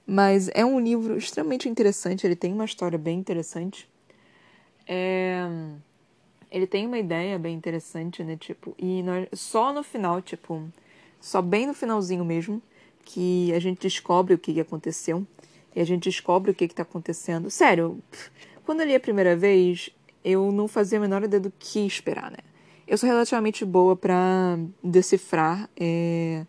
Mas 0.07 0.51
é 0.55 0.65
um 0.65 0.81
livro 0.81 1.17
extremamente 1.17 1.69
interessante. 1.69 2.27
Ele 2.27 2.37
tem 2.37 2.53
uma 2.53 2.65
história 2.65 2.99
bem 2.99 3.19
interessante. 3.19 3.89
É... 4.87 5.47
Ele 6.51 6.67
tem 6.67 6.87
uma 6.87 6.99
ideia 6.99 7.39
bem 7.39 7.55
interessante, 7.55 8.23
né? 8.23 8.37
Tipo, 8.37 8.75
e 8.79 9.03
nós... 9.03 9.29
só 9.33 9.73
no 9.73 9.83
final, 9.83 10.21
tipo, 10.21 10.69
só 11.21 11.41
bem 11.41 11.67
no 11.67 11.75
finalzinho 11.75 12.25
mesmo, 12.25 12.61
que 13.05 13.53
a 13.55 13.59
gente 13.59 13.81
descobre 13.81 14.35
o 14.35 14.39
que 14.39 14.61
aconteceu. 14.61 15.27
E 15.75 15.81
a 15.81 15.85
gente 15.85 16.05
descobre 16.05 16.51
o 16.51 16.55
que 16.55 16.65
está 16.65 16.83
acontecendo. 16.83 17.51
Sério, 17.51 17.99
quando 18.65 18.81
eu 18.81 18.87
li 18.87 18.95
a 18.95 19.01
primeira 19.01 19.35
vez, 19.35 19.91
eu 20.25 20.53
não 20.53 20.69
fazia 20.69 20.99
a 20.99 21.01
menor 21.01 21.23
ideia 21.23 21.41
do 21.41 21.53
que 21.59 21.87
esperar, 21.87 22.31
né? 22.31 22.39
Eu 22.87 22.99
sou 22.99 23.09
relativamente 23.09 23.65
boa 23.65 23.97
para 23.97 24.59
decifrar, 24.83 25.69
é, 25.77 26.45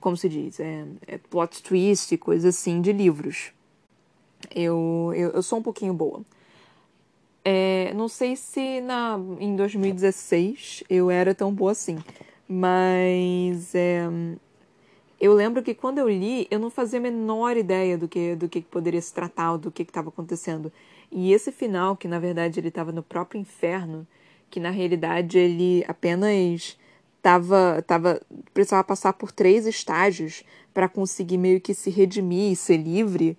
como 0.00 0.16
se 0.16 0.28
diz, 0.28 0.60
é, 0.60 0.84
é 1.06 1.18
plot 1.18 1.62
twist 1.62 2.14
e 2.14 2.18
coisas 2.18 2.56
assim 2.56 2.80
de 2.80 2.92
livros. 2.92 3.52
Eu, 4.54 5.12
eu, 5.14 5.30
eu 5.30 5.42
sou 5.42 5.58
um 5.58 5.62
pouquinho 5.62 5.94
boa. 5.94 6.22
É, 7.44 7.92
não 7.94 8.08
sei 8.08 8.36
se 8.36 8.80
na, 8.80 9.18
em 9.38 9.54
2016 9.54 10.84
eu 10.88 11.10
era 11.10 11.34
tão 11.34 11.52
boa 11.52 11.72
assim, 11.72 11.98
mas 12.48 13.74
é, 13.74 14.08
eu 15.20 15.32
lembro 15.32 15.62
que 15.62 15.74
quando 15.74 15.98
eu 15.98 16.08
li, 16.08 16.46
eu 16.50 16.58
não 16.58 16.70
fazia 16.70 16.98
a 16.98 17.02
menor 17.02 17.56
ideia 17.56 17.96
do 17.96 18.08
que, 18.08 18.34
do 18.34 18.48
que 18.48 18.60
poderia 18.60 19.00
se 19.00 19.12
tratar, 19.12 19.56
do 19.56 19.70
que 19.70 19.82
estava 19.82 20.08
acontecendo. 20.08 20.72
E 21.10 21.32
esse 21.32 21.52
final, 21.52 21.96
que 21.96 22.08
na 22.08 22.18
verdade 22.18 22.60
ele 22.60 22.68
estava 22.68 22.92
no 22.92 23.02
próprio 23.02 23.40
inferno, 23.40 24.06
que 24.54 24.60
na 24.60 24.70
realidade 24.70 25.36
ele 25.36 25.84
apenas 25.88 26.78
tava, 27.20 27.82
tava 27.84 28.22
precisava 28.52 28.84
passar 28.84 29.12
por 29.12 29.32
três 29.32 29.66
estágios 29.66 30.44
para 30.72 30.88
conseguir 30.88 31.38
meio 31.38 31.60
que 31.60 31.74
se 31.74 31.90
redimir 31.90 32.52
e 32.52 32.56
ser 32.56 32.76
livre, 32.76 33.36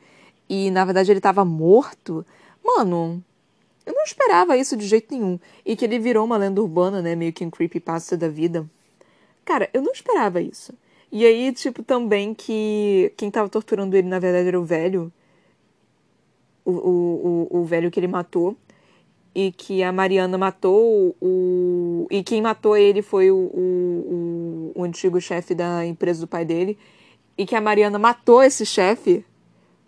e 0.49 0.69
na 0.71 0.83
verdade 0.83 1.09
ele 1.09 1.19
estava 1.19 1.45
morto. 1.45 2.25
Mano, 2.61 3.23
eu 3.85 3.93
não 3.93 4.03
esperava 4.03 4.57
isso 4.57 4.75
de 4.75 4.85
jeito 4.85 5.15
nenhum. 5.15 5.39
E 5.65 5.73
que 5.77 5.85
ele 5.85 5.99
virou 5.99 6.25
uma 6.25 6.35
lenda 6.35 6.61
urbana, 6.61 7.01
né, 7.01 7.15
meio 7.15 7.31
que 7.31 7.45
um 7.45 7.49
creepypasta 7.49 8.17
da 8.17 8.27
vida. 8.27 8.69
Cara, 9.45 9.69
eu 9.73 9.81
não 9.81 9.93
esperava 9.93 10.41
isso. 10.41 10.73
E 11.09 11.25
aí, 11.25 11.53
tipo, 11.53 11.81
também 11.81 12.33
que 12.33 13.13
quem 13.15 13.31
tava 13.31 13.47
torturando 13.47 13.95
ele, 13.95 14.09
na 14.09 14.19
verdade, 14.19 14.49
era 14.49 14.59
o 14.59 14.65
velho. 14.65 15.13
O, 16.65 16.71
o, 16.71 17.47
o, 17.51 17.59
o 17.61 17.63
velho 17.63 17.89
que 17.89 18.01
ele 18.01 18.07
matou 18.07 18.57
e 19.35 19.51
que 19.51 19.83
a 19.83 19.91
Mariana 19.91 20.37
matou 20.37 21.13
o. 21.21 22.07
E 22.09 22.23
quem 22.23 22.41
matou 22.41 22.77
ele 22.77 23.01
foi 23.01 23.29
o, 23.29 23.35
o, 23.35 24.71
o 24.73 24.83
antigo 24.83 25.19
chefe 25.19 25.53
da 25.53 25.85
empresa 25.85 26.21
do 26.21 26.27
pai 26.27 26.45
dele. 26.45 26.77
E 27.37 27.45
que 27.45 27.53
a 27.53 27.59
Mariana 27.59 27.99
matou 27.99 28.41
esse 28.41 28.65
chefe 28.65 29.25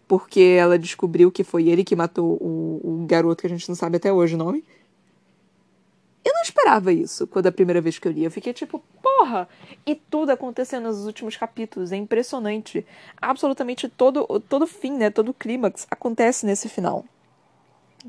porque 0.05 0.57
ela 0.59 0.77
descobriu 0.77 1.31
que 1.31 1.45
foi 1.45 1.69
ele 1.69 1.85
que 1.85 1.95
matou 1.95 2.33
o, 2.41 2.81
o 2.83 3.05
garoto 3.07 3.41
que 3.41 3.47
a 3.47 3.49
gente 3.49 3.67
não 3.69 3.75
sabe 3.75 3.95
até 3.95 4.11
hoje 4.11 4.35
o 4.35 4.37
nome. 4.37 4.65
Eu 6.25 6.33
não 6.33 6.41
esperava 6.41 6.91
isso 6.91 7.25
quando 7.25 7.47
a 7.47 7.51
primeira 7.51 7.79
vez 7.79 7.97
que 7.97 8.05
eu 8.05 8.11
li. 8.11 8.25
Eu 8.25 8.31
fiquei 8.31 8.51
tipo, 8.51 8.83
porra! 9.01 9.47
E 9.85 9.95
tudo 9.95 10.31
acontecendo 10.31 10.83
nos 10.83 11.05
últimos 11.05 11.37
capítulos. 11.37 11.93
É 11.93 11.95
impressionante. 11.95 12.85
Absolutamente 13.21 13.87
todo 13.87 14.25
todo 14.49 14.67
fim, 14.67 14.97
né? 14.97 15.09
Todo 15.09 15.33
clímax 15.33 15.87
acontece 15.89 16.45
nesse 16.45 16.67
final 16.67 17.05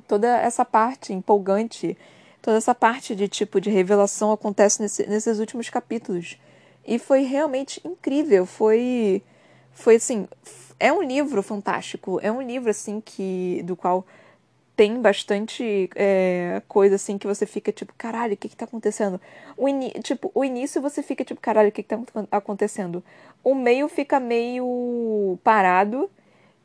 toda 0.06 0.28
essa 0.38 0.64
parte 0.64 1.12
empolgante, 1.12 1.96
toda 2.42 2.56
essa 2.56 2.74
parte 2.74 3.14
de 3.14 3.28
tipo 3.28 3.61
de 3.61 3.70
revelação 3.70 4.32
acontece 4.32 4.82
nesse, 4.82 5.06
nesses 5.06 5.38
últimos 5.38 5.68
capítulos. 5.70 6.38
E 6.87 6.98
foi 6.98 7.22
realmente 7.22 7.80
incrível, 7.84 8.46
foi 8.46 9.22
foi 9.72 9.96
assim, 9.96 10.26
é 10.80 10.92
um 10.92 11.02
livro 11.02 11.42
fantástico, 11.42 12.18
é 12.22 12.32
um 12.32 12.42
livro 12.42 12.70
assim 12.70 13.00
que 13.00 13.62
do 13.64 13.76
qual 13.76 14.04
tem 14.78 15.00
bastante 15.00 15.90
é, 15.96 16.62
coisa 16.68 16.94
assim 16.94 17.18
que 17.18 17.26
você 17.26 17.44
fica 17.46 17.72
tipo, 17.72 17.92
caralho, 17.98 18.34
o 18.34 18.37
que 18.37 18.48
que 18.48 18.56
tá 18.56 18.64
acontecendo? 18.64 19.20
O 19.56 19.66
tipo, 20.02 20.30
o 20.32 20.44
início 20.44 20.80
você 20.80 21.02
fica 21.02 21.24
tipo, 21.24 21.40
caralho, 21.40 21.68
o 21.68 21.72
que 21.72 21.82
que 21.82 21.88
tá 21.88 21.98
acontecendo? 22.30 23.02
O 23.42 23.56
meio 23.56 23.88
fica 23.88 24.20
meio 24.20 25.37
parado 25.42 26.08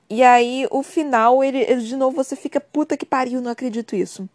e 0.09 0.21
aí, 0.23 0.67
o 0.69 0.83
final, 0.83 1.43
ele, 1.43 1.59
ele, 1.59 1.81
de 1.81 1.95
novo, 1.95 2.15
você 2.15 2.35
fica, 2.35 2.59
puta 2.59 2.97
que 2.97 3.05
pariu, 3.05 3.41
não 3.41 3.51
acredito 3.51 3.95
isso. 3.95 4.27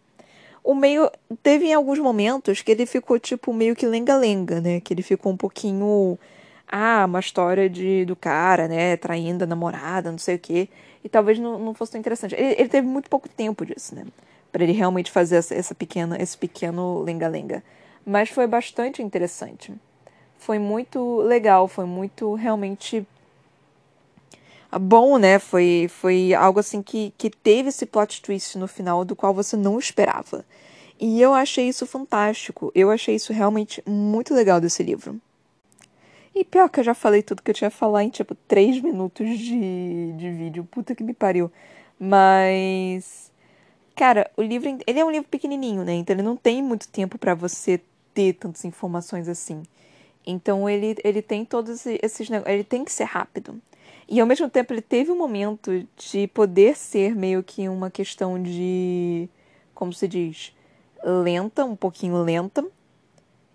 O 0.65 0.75
meio. 0.75 1.11
Teve 1.43 1.67
em 1.67 1.75
alguns 1.75 1.99
momentos 1.99 2.63
que 2.63 2.73
ele 2.73 2.87
ficou, 2.87 3.19
tipo, 3.19 3.53
meio 3.53 3.77
que 3.77 3.87
lenga-lenga, 3.87 4.61
né? 4.61 4.81
Que 4.81 4.93
ele 4.93 5.03
ficou 5.03 5.33
um 5.33 5.37
pouquinho. 5.37 6.19
Ah, 6.71 7.05
uma 7.07 7.21
história 7.21 7.71
de, 7.71 8.05
do 8.05 8.17
cara, 8.17 8.69
né? 8.69 8.97
Traindo 8.97 9.45
a 9.45 9.47
namorada, 9.47 10.11
não 10.11 10.19
sei 10.19 10.37
o 10.37 10.39
quê. 10.39 10.69
E 11.03 11.09
talvez 11.09 11.39
não, 11.39 11.59
não 11.59 11.75
fosse 11.75 11.93
tão 11.93 12.01
interessante. 12.01 12.35
Ele, 12.35 12.55
ele 12.59 12.69
teve 12.69 12.87
muito 12.87 13.09
pouco 13.09 13.29
tempo 13.29 13.65
disso, 13.65 13.95
né? 13.95 14.05
Pra 14.53 14.63
ele 14.63 14.73
realmente 14.73 15.11
fazer 15.11 15.37
essa, 15.37 15.55
essa 15.55 15.75
pequena, 15.75 16.21
esse 16.21 16.37
pequeno 16.37 17.03
lenga-lenga. 17.03 17.63
Mas 18.05 18.31
foi 18.31 18.47
bastante 18.47 19.03
interessante. 19.03 19.73
Foi 20.39 20.59
muito 20.59 21.19
legal, 21.21 21.69
foi 21.69 21.85
muito 21.85 22.35
realmente 22.35 23.07
bom, 24.77 25.17
né? 25.17 25.39
Foi, 25.39 25.87
foi 25.89 26.35
algo 26.35 26.61
assim 26.61 26.83
que, 26.83 27.13
que 27.17 27.31
teve 27.31 27.69
esse 27.69 27.87
plot 27.87 28.21
twist 28.21 28.59
no 28.59 28.67
final 28.67 29.05
do 29.05 29.15
qual 29.15 29.33
você 29.33 29.57
não 29.57 29.79
esperava. 29.79 30.45
E 31.01 31.21
eu 31.21 31.33
achei 31.33 31.69
isso 31.69 31.87
fantástico. 31.87 32.73
Eu 32.75 32.91
achei 32.91 33.15
isso 33.15 33.33
realmente 33.33 33.83
muito 33.87 34.35
legal 34.35 34.61
desse 34.61 34.83
livro. 34.83 35.21
E 36.35 36.45
pior 36.45 36.69
que 36.69 36.81
eu 36.81 36.85
já 36.85 36.95
falei 36.95 37.23
tudo 37.23 37.43
que 37.43 37.51
eu 37.51 37.55
tinha 37.55 37.69
a 37.69 37.71
falar 37.71 38.05
em, 38.05 38.11
tipo, 38.11 38.35
três 38.35 38.81
minutos 38.81 39.39
de, 39.39 40.13
de 40.13 40.31
vídeo. 40.31 40.69
Puta 40.71 40.95
que 40.95 41.05
me 41.05 41.15
pariu. 41.15 41.51
Mas. 41.99 43.31
Cara, 43.95 44.31
o 44.37 44.43
livro. 44.43 44.79
Ele 44.87 45.01
é 45.01 45.05
um 45.05 45.11
livro 45.11 45.29
pequenininho, 45.29 45.85
né? 45.85 45.95
Então 45.95 46.15
ele 46.15 46.23
não 46.23 46.37
tem 46.37 46.63
muito 46.63 46.89
tempo 46.89 47.19
para 47.19 47.35
você 47.35 47.81
ter 48.13 48.35
tantas 48.35 48.65
informações 48.65 49.29
assim. 49.29 49.63
Então 50.27 50.69
ele, 50.69 50.97
ele 51.03 51.23
tem 51.23 51.45
todos 51.45 51.87
esses. 51.87 52.29
Ele 52.47 52.65
tem 52.65 52.85
que 52.85 52.93
ser 52.93 53.05
rápido. 53.05 53.61
E 54.09 54.21
ao 54.21 54.27
mesmo 54.27 54.49
tempo 54.49 54.73
ele 54.73 54.81
teve 54.81 55.11
um 55.13 55.19
momento 55.19 55.87
de 55.97 56.27
poder 56.29 56.77
ser 56.77 57.15
meio 57.15 57.43
que 57.43 57.69
uma 57.69 57.91
questão 57.91 58.43
de. 58.43 59.29
Como 59.75 59.93
se 59.93 60.09
diz? 60.09 60.57
Lenta, 61.05 61.65
um 61.65 61.77
pouquinho 61.77 62.23
lenta. 62.23 62.65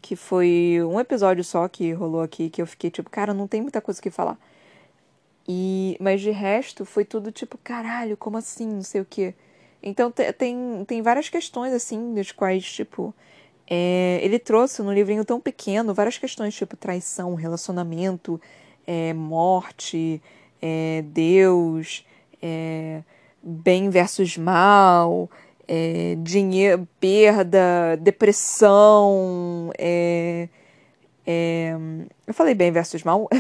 Que 0.02 0.16
foi 0.16 0.78
um 0.84 1.00
episódio 1.00 1.44
só 1.44 1.68
que 1.68 1.94
rolou 1.94 2.22
aqui 2.22 2.50
que 2.50 2.62
eu 2.62 2.68
fiquei 2.68 2.92
tipo, 2.92 3.10
cara, 3.10 3.34
não 3.34 3.48
tem 3.48 3.62
muita 3.62 3.82
coisa 3.82 4.02
que 4.02 4.12
falar. 4.12 4.38
E, 5.48 5.98
mas 6.00 6.22
de 6.22 6.30
resto 6.30 6.86
foi 6.86 7.04
tudo 7.06 7.32
tipo, 7.32 7.58
caralho, 7.58 8.16
como 8.16 8.38
assim? 8.38 8.68
Não 8.68 8.82
sei 8.82 9.02
o 9.02 9.06
quê. 9.06 9.34
Então 9.82 10.12
tem, 10.12 10.86
tem 10.86 11.02
várias 11.02 11.30
questões 11.30 11.74
assim, 11.74 12.14
das 12.14 12.32
quais, 12.32 12.64
tipo, 12.72 13.14
é, 13.68 14.20
ele 14.22 14.40
trouxe 14.40 14.82
no 14.82 14.94
livrinho 14.94 15.26
tão 15.26 15.40
pequeno 15.42 15.94
várias 15.94 16.18
questões, 16.18 16.56
tipo 16.56 16.78
traição, 16.78 17.36
relacionamento, 17.36 18.40
é, 18.86 19.14
morte, 19.14 20.22
é, 20.66 21.02
Deus, 21.02 22.06
é, 22.42 23.02
bem 23.44 23.90
versus 23.90 24.38
mal, 24.38 25.30
é, 25.68 26.16
dinheiro, 26.20 26.88
perda, 27.02 27.98
depressão. 28.00 29.74
É, 29.78 30.48
é, 31.28 31.76
eu 32.26 32.34
falei 32.34 32.56
bem 32.56 32.72
versus 32.72 33.04
mal. 33.04 33.28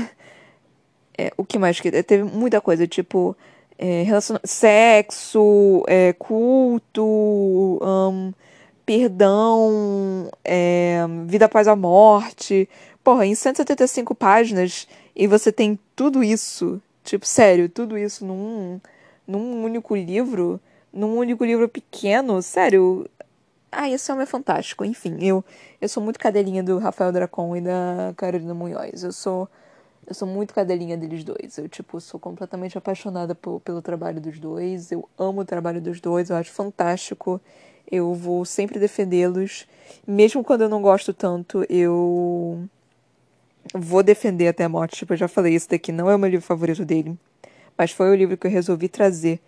É, 1.15 1.31
o 1.37 1.45
que 1.45 1.59
mais 1.59 1.79
que 1.79 1.91
teve 2.01 2.23
muita 2.23 2.59
coisa 2.59 2.87
tipo 2.87 3.37
é, 3.77 4.03
sexo, 4.43 5.85
culto, 6.17 7.79
perdão, 8.83 10.27
vida 11.27 11.45
após 11.45 11.67
a 11.67 11.75
morte. 11.75 12.67
Porra, 13.03 13.27
em 13.27 13.35
175 13.35 14.15
páginas 14.15 14.87
e 15.15 15.27
você 15.27 15.51
tem 15.51 15.77
tudo 15.95 16.23
isso 16.23 16.81
Tipo, 17.03 17.25
sério, 17.25 17.69
tudo 17.69 17.97
isso 17.97 18.25
num, 18.25 18.79
num 19.27 19.63
único 19.63 19.95
livro, 19.95 20.59
num 20.91 21.17
único 21.17 21.43
livro 21.43 21.67
pequeno, 21.67 22.41
sério. 22.41 23.09
Ah, 23.71 23.89
esse 23.89 24.11
homem 24.11 24.23
é 24.23 24.27
fantástico. 24.27 24.85
Enfim, 24.85 25.17
eu, 25.21 25.43
eu 25.81 25.89
sou 25.89 26.01
muito 26.01 26.19
cadelinha 26.19 26.63
do 26.63 26.77
Rafael 26.77 27.11
Dracon 27.11 27.55
e 27.57 27.61
da 27.61 28.13
Carolina 28.15 28.53
Munhoz. 28.53 29.03
Eu 29.03 29.11
sou 29.11 29.49
eu 30.05 30.13
sou 30.13 30.27
muito 30.27 30.53
cadelinha 30.53 30.97
deles 30.97 31.23
dois. 31.23 31.57
Eu, 31.57 31.69
tipo, 31.69 31.99
sou 32.01 32.19
completamente 32.19 32.77
apaixonada 32.77 33.33
pelo 33.35 33.81
trabalho 33.81 34.19
dos 34.19 34.37
dois. 34.39 34.91
Eu 34.91 35.07
amo 35.17 35.41
o 35.41 35.45
trabalho 35.45 35.81
dos 35.81 36.01
dois, 36.01 36.29
eu 36.29 36.35
acho 36.35 36.51
fantástico. 36.51 37.39
Eu 37.89 38.13
vou 38.13 38.43
sempre 38.43 38.79
defendê-los. 38.79 39.67
Mesmo 40.05 40.43
quando 40.43 40.61
eu 40.61 40.69
não 40.69 40.81
gosto 40.81 41.13
tanto, 41.13 41.65
eu 41.69 42.67
vou 43.73 44.03
defender 44.03 44.47
até 44.47 44.63
a 44.63 44.69
morte. 44.69 44.95
Tipo, 44.97 45.13
eu 45.13 45.17
já 45.17 45.27
falei, 45.27 45.55
isso 45.55 45.69
daqui 45.69 45.91
não 45.91 46.09
é 46.09 46.15
o 46.15 46.19
meu 46.19 46.29
livro 46.29 46.45
favorito 46.45 46.85
dele. 46.85 47.17
Mas 47.77 47.91
foi 47.91 48.09
o 48.09 48.15
livro 48.15 48.37
que 48.37 48.45
eu 48.45 48.51
resolvi 48.51 48.87
trazer 48.87 49.39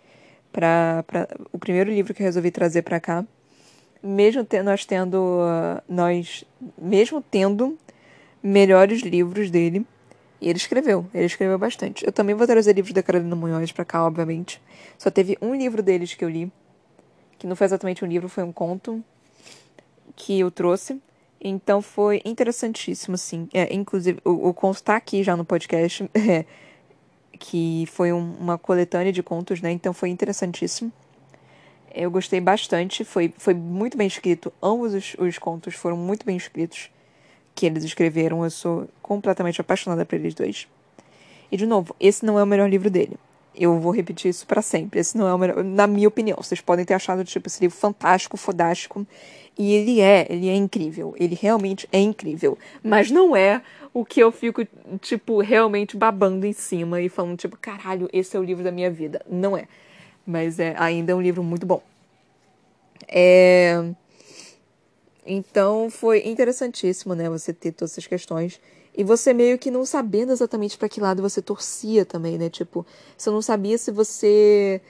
para 0.52 1.04
o 1.52 1.58
primeiro 1.58 1.90
livro 1.90 2.12
que 2.12 2.22
eu 2.22 2.26
resolvi 2.26 2.50
trazer 2.50 2.82
para 2.82 2.98
cá. 2.98 3.24
Mesmo 4.02 4.46
nós 4.64 4.84
tendo 4.84 5.40
nós 5.88 6.44
mesmo 6.80 7.22
tendo 7.22 7.78
melhores 8.42 9.00
livros 9.02 9.50
dele, 9.50 9.86
e 10.40 10.48
ele 10.48 10.58
escreveu, 10.58 11.06
ele 11.14 11.24
escreveu 11.24 11.58
bastante. 11.58 12.04
Eu 12.04 12.12
também 12.12 12.34
vou 12.34 12.46
trazer 12.46 12.72
livros 12.74 12.92
da 12.92 13.02
Carolina 13.02 13.34
Munhoz 13.34 13.72
para 13.72 13.84
cá, 13.84 14.04
obviamente. 14.04 14.60
Só 14.98 15.10
teve 15.10 15.36
um 15.40 15.54
livro 15.54 15.82
deles 15.82 16.14
que 16.14 16.24
eu 16.24 16.28
li, 16.28 16.52
que 17.38 17.46
não 17.46 17.56
foi 17.56 17.64
exatamente 17.64 18.04
um 18.04 18.08
livro, 18.08 18.28
foi 18.28 18.44
um 18.44 18.52
conto 18.52 19.02
que 20.14 20.38
eu 20.38 20.50
trouxe. 20.50 21.00
Então 21.40 21.82
foi 21.82 22.20
interessantíssimo, 22.24 23.16
sim. 23.16 23.48
É, 23.52 23.72
inclusive, 23.74 24.20
o, 24.24 24.48
o 24.48 24.54
conto 24.54 24.76
está 24.76 24.96
aqui 24.96 25.22
já 25.22 25.36
no 25.36 25.44
podcast, 25.44 26.08
é, 26.14 26.44
que 27.38 27.86
foi 27.92 28.12
um, 28.12 28.34
uma 28.34 28.58
coletânea 28.58 29.12
de 29.12 29.22
contos, 29.22 29.60
né? 29.60 29.70
Então 29.70 29.92
foi 29.92 30.08
interessantíssimo. 30.08 30.92
Eu 31.94 32.10
gostei 32.10 32.40
bastante, 32.40 33.04
foi, 33.04 33.32
foi 33.38 33.54
muito 33.54 33.96
bem 33.96 34.06
escrito. 34.06 34.52
Ambos 34.62 34.92
os, 34.94 35.16
os 35.18 35.38
contos 35.38 35.74
foram 35.74 35.96
muito 35.96 36.26
bem 36.26 36.36
escritos 36.36 36.90
que 37.54 37.64
eles 37.64 37.84
escreveram. 37.84 38.44
Eu 38.44 38.50
sou 38.50 38.88
completamente 39.00 39.60
apaixonada 39.60 40.04
por 40.04 40.14
eles 40.14 40.34
dois. 40.34 40.68
E, 41.50 41.56
de 41.56 41.64
novo, 41.64 41.94
esse 41.98 42.24
não 42.24 42.38
é 42.38 42.42
o 42.42 42.46
melhor 42.46 42.68
livro 42.68 42.90
dele. 42.90 43.16
Eu 43.56 43.78
vou 43.80 43.92
repetir 43.92 44.30
isso 44.30 44.46
para 44.46 44.60
sempre. 44.60 45.00
Esse 45.00 45.16
não 45.16 45.26
é 45.26 45.34
o 45.34 45.38
melhor, 45.38 45.64
na 45.64 45.86
minha 45.86 46.08
opinião. 46.08 46.36
Vocês 46.36 46.60
podem 46.60 46.84
ter 46.84 46.94
achado 46.94 47.24
tipo 47.24 47.48
esse 47.48 47.60
livro 47.60 47.76
fantástico, 47.76 48.36
fodástico, 48.36 49.06
e 49.58 49.72
ele 49.72 50.00
é, 50.00 50.26
ele 50.28 50.48
é 50.48 50.54
incrível. 50.54 51.14
Ele 51.18 51.34
realmente 51.34 51.88
é 51.90 51.98
incrível, 51.98 52.58
mas 52.82 53.10
não 53.10 53.34
é 53.34 53.62
o 53.94 54.04
que 54.04 54.20
eu 54.20 54.30
fico 54.30 54.66
tipo 55.00 55.40
realmente 55.40 55.96
babando 55.96 56.46
em 56.46 56.52
cima 56.52 57.00
e 57.00 57.08
falando 57.08 57.38
tipo, 57.38 57.56
caralho, 57.56 58.08
esse 58.12 58.36
é 58.36 58.40
o 58.40 58.42
livro 58.42 58.62
da 58.62 58.70
minha 58.70 58.90
vida. 58.90 59.24
Não 59.28 59.56
é. 59.56 59.66
Mas 60.26 60.58
é 60.58 60.74
ainda 60.76 61.12
é 61.12 61.14
um 61.14 61.22
livro 61.22 61.42
muito 61.42 61.64
bom. 61.64 61.82
É 63.08 63.82
então 65.26 65.90
foi 65.90 66.24
interessantíssimo, 66.24 67.14
né, 67.14 67.28
você 67.28 67.52
ter 67.52 67.72
todas 67.72 67.92
essas 67.92 68.06
questões 68.06 68.60
e 68.96 69.04
você 69.04 69.34
meio 69.34 69.58
que 69.58 69.70
não 69.70 69.84
sabendo 69.84 70.32
exatamente 70.32 70.78
para 70.78 70.88
que 70.88 71.00
lado 71.00 71.20
você 71.20 71.42
torcia 71.42 72.04
também, 72.04 72.38
né? 72.38 72.48
Tipo, 72.48 72.86
você 73.16 73.30
não 73.30 73.42
sabia 73.42 73.76
se 73.76 73.90
você 73.90 74.80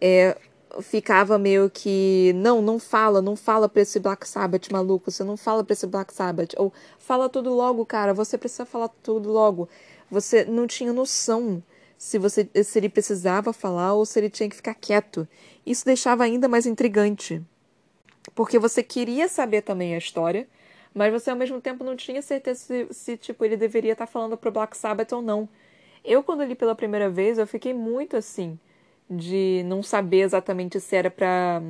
é, 0.00 0.36
ficava 0.82 1.38
meio 1.38 1.70
que 1.70 2.32
não, 2.36 2.60
não 2.60 2.78
fala, 2.78 3.22
não 3.22 3.34
fala 3.36 3.68
pra 3.68 3.82
esse 3.82 3.98
Black 3.98 4.28
Sabbath 4.28 4.70
maluco, 4.70 5.10
você 5.10 5.24
não 5.24 5.36
fala 5.36 5.64
pra 5.64 5.72
esse 5.72 5.86
Black 5.86 6.12
Sabbath, 6.12 6.52
ou 6.58 6.72
fala 6.98 7.28
tudo 7.28 7.54
logo, 7.54 7.86
cara, 7.86 8.12
você 8.12 8.36
precisa 8.36 8.66
falar 8.66 8.88
tudo 9.02 9.30
logo. 9.30 9.68
Você 10.10 10.44
não 10.44 10.66
tinha 10.66 10.92
noção 10.92 11.62
se 11.96 12.18
você 12.18 12.48
se 12.62 12.78
ele 12.78 12.88
precisava 12.90 13.52
falar 13.52 13.94
ou 13.94 14.04
se 14.04 14.18
ele 14.18 14.28
tinha 14.28 14.48
que 14.48 14.56
ficar 14.56 14.74
quieto. 14.74 15.26
Isso 15.64 15.86
deixava 15.86 16.24
ainda 16.24 16.48
mais 16.48 16.66
intrigante. 16.66 17.42
Porque 18.34 18.58
você 18.58 18.82
queria 18.82 19.28
saber 19.28 19.62
também 19.62 19.94
a 19.94 19.98
história, 19.98 20.46
mas 20.94 21.12
você 21.12 21.30
ao 21.30 21.36
mesmo 21.36 21.60
tempo 21.60 21.82
não 21.82 21.96
tinha 21.96 22.22
certeza 22.22 22.60
se, 22.60 22.86
se 22.90 23.16
tipo, 23.16 23.44
ele 23.44 23.56
deveria 23.56 23.92
estar 23.92 24.06
falando 24.06 24.36
pro 24.36 24.52
Black 24.52 24.76
Sabbath 24.76 25.12
ou 25.12 25.20
não. 25.20 25.48
Eu, 26.04 26.22
quando 26.22 26.44
li 26.44 26.54
pela 26.54 26.74
primeira 26.74 27.10
vez, 27.10 27.38
eu 27.38 27.46
fiquei 27.46 27.74
muito 27.74 28.16
assim, 28.16 28.58
de 29.10 29.62
não 29.66 29.82
saber 29.82 30.20
exatamente 30.20 30.78
se 30.78 30.94
era 30.94 31.10
pra, 31.10 31.62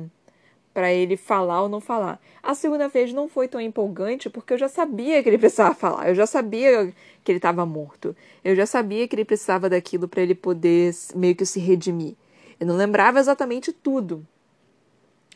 pra 0.73 0.93
ele 0.93 1.17
falar 1.17 1.63
ou 1.63 1.69
não 1.69 1.79
falar. 1.81 2.19
A 2.43 2.53
segunda 2.53 2.87
vez 2.87 3.13
não 3.13 3.27
foi 3.27 3.47
tão 3.47 3.59
empolgante, 3.59 4.29
porque 4.29 4.53
eu 4.53 4.57
já 4.57 4.67
sabia 4.67 5.23
que 5.23 5.29
ele 5.29 5.37
precisava 5.39 5.73
falar, 5.73 6.09
eu 6.09 6.15
já 6.15 6.27
sabia 6.27 6.93
que 7.23 7.31
ele 7.31 7.39
estava 7.39 7.65
morto, 7.65 8.15
eu 8.43 8.55
já 8.55 8.65
sabia 8.65 9.07
que 9.07 9.15
ele 9.15 9.25
precisava 9.25 9.69
daquilo 9.69 10.07
para 10.07 10.21
ele 10.21 10.35
poder 10.35 10.93
meio 11.15 11.35
que 11.35 11.45
se 11.45 11.59
redimir. 11.59 12.15
Eu 12.59 12.67
não 12.67 12.75
lembrava 12.75 13.19
exatamente 13.19 13.71
tudo, 13.71 14.25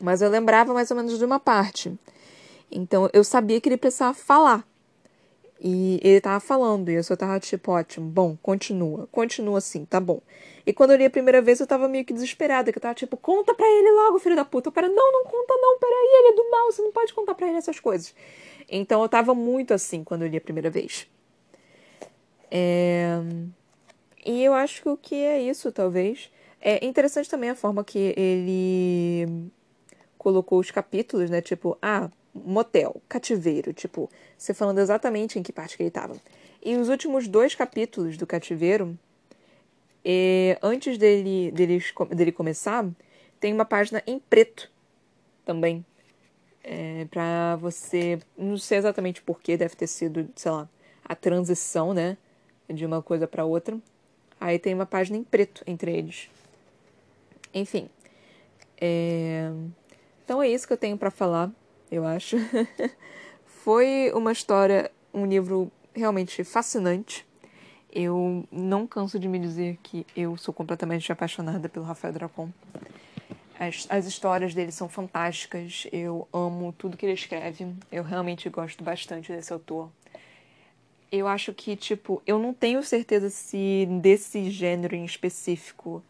mas 0.00 0.22
eu 0.22 0.30
lembrava 0.30 0.72
mais 0.72 0.90
ou 0.90 0.96
menos 0.96 1.18
de 1.18 1.24
uma 1.24 1.40
parte. 1.40 1.92
Então 2.70 3.08
eu 3.12 3.24
sabia 3.24 3.60
que 3.60 3.68
ele 3.68 3.76
precisava 3.76 4.14
falar. 4.14 4.66
E 5.62 6.00
ele 6.02 6.20
tava 6.22 6.40
falando, 6.40 6.88
e 6.90 6.94
eu 6.94 7.04
só 7.04 7.14
tava 7.14 7.38
tipo, 7.38 7.70
ótimo, 7.72 8.08
bom, 8.08 8.34
continua, 8.42 9.06
continua 9.12 9.58
assim, 9.58 9.84
tá 9.84 10.00
bom. 10.00 10.22
E 10.64 10.72
quando 10.72 10.92
eu 10.92 10.96
li 10.96 11.04
a 11.04 11.10
primeira 11.10 11.42
vez, 11.42 11.60
eu 11.60 11.66
tava 11.66 11.86
meio 11.86 12.02
que 12.02 12.14
desesperada, 12.14 12.72
que 12.72 12.78
eu 12.78 12.82
tava 12.82 12.94
tipo, 12.94 13.14
conta 13.16 13.54
pra 13.54 13.66
ele 13.66 13.90
logo, 13.90 14.18
filho 14.18 14.34
da 14.36 14.44
puta. 14.44 14.70
O 14.70 14.72
cara, 14.72 14.88
não, 14.88 15.12
não 15.12 15.24
conta 15.24 15.54
não, 15.60 15.78
peraí, 15.78 16.08
ele 16.18 16.28
é 16.28 16.32
do 16.34 16.50
mal, 16.50 16.72
você 16.72 16.80
não 16.80 16.92
pode 16.92 17.12
contar 17.12 17.34
pra 17.34 17.46
ele 17.46 17.58
essas 17.58 17.78
coisas. 17.78 18.14
Então 18.70 19.02
eu 19.02 19.08
tava 19.08 19.34
muito 19.34 19.74
assim 19.74 20.02
quando 20.02 20.22
eu 20.22 20.28
li 20.28 20.38
a 20.38 20.40
primeira 20.40 20.70
vez. 20.70 21.06
É... 22.50 23.18
E 24.24 24.42
eu 24.42 24.54
acho 24.54 24.82
que 24.82 24.88
o 24.88 24.96
que 24.96 25.14
é 25.14 25.42
isso, 25.42 25.70
talvez. 25.72 26.30
É 26.60 26.84
interessante 26.86 27.28
também 27.28 27.50
a 27.50 27.54
forma 27.54 27.82
que 27.84 28.14
ele 28.16 29.50
colocou 30.18 30.58
os 30.58 30.70
capítulos, 30.70 31.30
né? 31.30 31.40
Tipo, 31.40 31.76
ah, 31.80 32.10
motel, 32.34 33.00
cativeiro, 33.08 33.72
tipo, 33.72 34.08
você 34.36 34.54
falando 34.54 34.78
exatamente 34.78 35.38
em 35.38 35.42
que 35.42 35.52
parte 35.52 35.76
que 35.76 35.82
ele 35.82 35.88
estava. 35.88 36.16
E 36.62 36.76
os 36.76 36.88
últimos 36.88 37.26
dois 37.26 37.54
capítulos 37.54 38.16
do 38.16 38.26
cativeiro, 38.26 38.98
é, 40.04 40.58
antes 40.62 40.96
dele, 40.98 41.50
dele, 41.50 41.82
dele 42.14 42.32
começar, 42.32 42.86
tem 43.38 43.52
uma 43.52 43.64
página 43.64 44.02
em 44.06 44.18
preto 44.18 44.70
também. 45.44 45.84
É, 46.62 47.06
para 47.10 47.56
você. 47.56 48.20
Não 48.36 48.58
sei 48.58 48.78
exatamente 48.78 49.22
porquê, 49.22 49.56
deve 49.56 49.74
ter 49.74 49.86
sido, 49.86 50.28
sei 50.36 50.50
lá, 50.50 50.68
a 51.02 51.14
transição, 51.14 51.94
né? 51.94 52.18
De 52.68 52.84
uma 52.84 53.02
coisa 53.02 53.26
para 53.26 53.44
outra. 53.44 53.78
Aí 54.38 54.58
tem 54.58 54.74
uma 54.74 54.86
página 54.86 55.16
em 55.16 55.24
preto 55.24 55.62
entre 55.66 55.96
eles. 55.96 56.30
Enfim. 57.52 57.88
É... 58.80 59.50
Então 60.24 60.42
é 60.42 60.48
isso 60.48 60.66
que 60.66 60.72
eu 60.72 60.76
tenho 60.76 60.96
para 60.96 61.10
falar 61.10 61.50
eu 61.90 62.06
acho. 62.06 62.36
Foi 63.44 64.10
uma 64.14 64.32
história, 64.32 64.90
um 65.12 65.26
livro 65.26 65.70
realmente 65.94 66.42
fascinante. 66.44 67.26
Eu 67.92 68.46
não 68.50 68.86
canso 68.86 69.18
de 69.18 69.26
me 69.28 69.38
dizer 69.38 69.78
que 69.82 70.06
eu 70.16 70.36
sou 70.36 70.54
completamente 70.54 71.10
apaixonada 71.10 71.68
pelo 71.68 71.84
Rafael 71.84 72.14
Dracon. 72.14 72.50
As, 73.58 73.86
as 73.90 74.06
histórias 74.06 74.54
dele 74.54 74.72
são 74.72 74.88
fantásticas, 74.88 75.86
eu 75.92 76.26
amo 76.32 76.72
tudo 76.78 76.96
que 76.96 77.04
ele 77.04 77.12
escreve, 77.12 77.74
eu 77.92 78.02
realmente 78.02 78.48
gosto 78.48 78.82
bastante 78.82 79.30
desse 79.30 79.52
autor. 79.52 79.90
Eu 81.12 81.26
acho 81.26 81.52
que, 81.52 81.76
tipo, 81.76 82.22
eu 82.26 82.38
não 82.38 82.54
tenho 82.54 82.82
certeza 82.82 83.28
se 83.28 83.86
desse 84.00 84.50
gênero 84.50 84.94
em 84.94 85.04
específico 85.04 86.02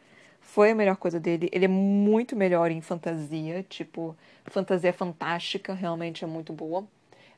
foi 0.52 0.72
a 0.72 0.74
melhor 0.74 0.96
coisa 0.96 1.20
dele. 1.20 1.48
Ele 1.52 1.64
é 1.64 1.68
muito 1.68 2.34
melhor 2.34 2.72
em 2.72 2.80
fantasia, 2.80 3.64
tipo, 3.68 4.16
fantasia 4.46 4.92
fantástica, 4.92 5.72
realmente 5.72 6.24
é 6.24 6.26
muito 6.26 6.52
boa. 6.52 6.84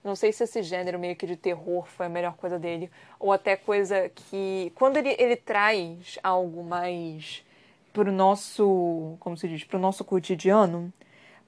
Não 0.03 0.17
sei 0.17 0.33
se 0.33 0.45
esse 0.45 0.63
gênero 0.63 0.99
meio 0.99 1.15
que 1.15 1.27
de 1.27 1.37
terror 1.37 1.87
foi 1.87 2.07
a 2.07 2.09
melhor 2.09 2.35
coisa 2.37 2.59
dele, 2.59 2.91
ou 3.21 3.31
até 3.31 3.55
coisa 3.55 4.09
que. 4.09 4.73
Quando 4.75 4.97
ele, 4.97 5.15
ele 5.19 5.37
traz 5.37 6.19
algo 6.23 6.65
mais 6.65 7.45
pro 7.93 8.11
nosso. 8.11 9.17
Como 9.21 9.37
se 9.37 9.47
diz? 9.47 9.63
Pro 9.63 9.79
nosso 9.79 10.05
cotidiano, 10.05 10.91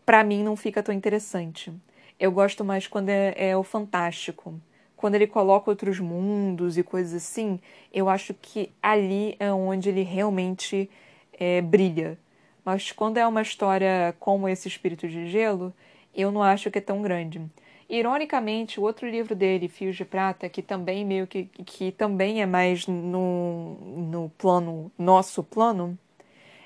para 0.04 0.22
mim 0.22 0.44
não 0.44 0.56
fica 0.56 0.82
tão 0.82 0.94
interessante. 0.94 1.72
Eu 2.20 2.30
gosto 2.30 2.62
mais 2.62 2.86
quando 2.86 3.08
é, 3.08 3.34
é 3.36 3.56
o 3.56 3.62
fantástico. 3.62 4.54
Quando 4.96 5.14
ele 5.14 5.26
coloca 5.26 5.70
outros 5.70 5.98
mundos 5.98 6.76
e 6.76 6.82
coisas 6.82 7.14
assim, 7.14 7.58
eu 7.92 8.08
acho 8.08 8.34
que 8.34 8.70
ali 8.82 9.34
é 9.40 9.52
onde 9.52 9.88
ele 9.88 10.02
realmente 10.02 10.90
é, 11.38 11.60
brilha. 11.60 12.18
Mas 12.64 12.92
quando 12.92 13.18
é 13.18 13.26
uma 13.26 13.42
história 13.42 14.14
como 14.18 14.48
esse 14.48 14.68
Espírito 14.68 15.06
de 15.08 15.28
Gelo, 15.28 15.72
eu 16.14 16.30
não 16.32 16.42
acho 16.42 16.70
que 16.70 16.78
é 16.78 16.80
tão 16.80 17.02
grande. 17.02 17.42
Ironicamente, 17.88 18.80
o 18.80 18.82
outro 18.82 19.08
livro 19.08 19.34
dele, 19.34 19.68
Fios 19.68 19.96
de 19.96 20.04
Prata, 20.04 20.48
que 20.48 20.62
também 20.62 21.04
meio 21.04 21.26
que, 21.26 21.44
que 21.66 21.92
também 21.92 22.40
é 22.40 22.46
mais 22.46 22.86
no, 22.86 23.76
no 24.10 24.30
plano, 24.38 24.90
nosso 24.98 25.42
plano, 25.44 25.98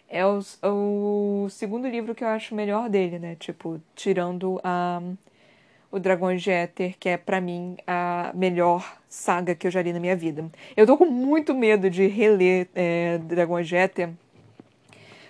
é 0.09 0.25
o, 0.25 0.41
o 0.63 1.49
segundo 1.51 1.89
livro 1.89 2.15
que 2.15 2.25
eu 2.25 2.29
acho 2.29 2.55
melhor 2.55 2.89
dele, 2.89 3.19
né? 3.19 3.37
Tipo, 3.37 3.81
tirando 3.95 4.61
a, 4.65 5.03
o 5.91 5.99
Dragões 5.99 6.43
de 6.43 6.51
Éter, 6.51 6.97
que 6.99 7.09
é 7.09 7.17
para 7.17 7.41
mim 7.41 7.77
a 7.87 8.33
melhor 8.35 8.99
saga 9.09 9.55
que 9.55 9.67
eu 9.67 9.71
já 9.71 9.83
li 9.83 9.93
na 9.93 10.01
minha 10.01 10.17
vida. 10.17 10.49
Eu 10.77 10.87
tô 10.87 10.97
com 10.97 11.07
muito 11.07 11.55
medo 11.55 11.91
de 11.91 12.07
reler 12.07 12.69
é, 12.75 13.19
Dragões 13.19 13.69
de 13.69 13.77
Éter, 13.77 14.11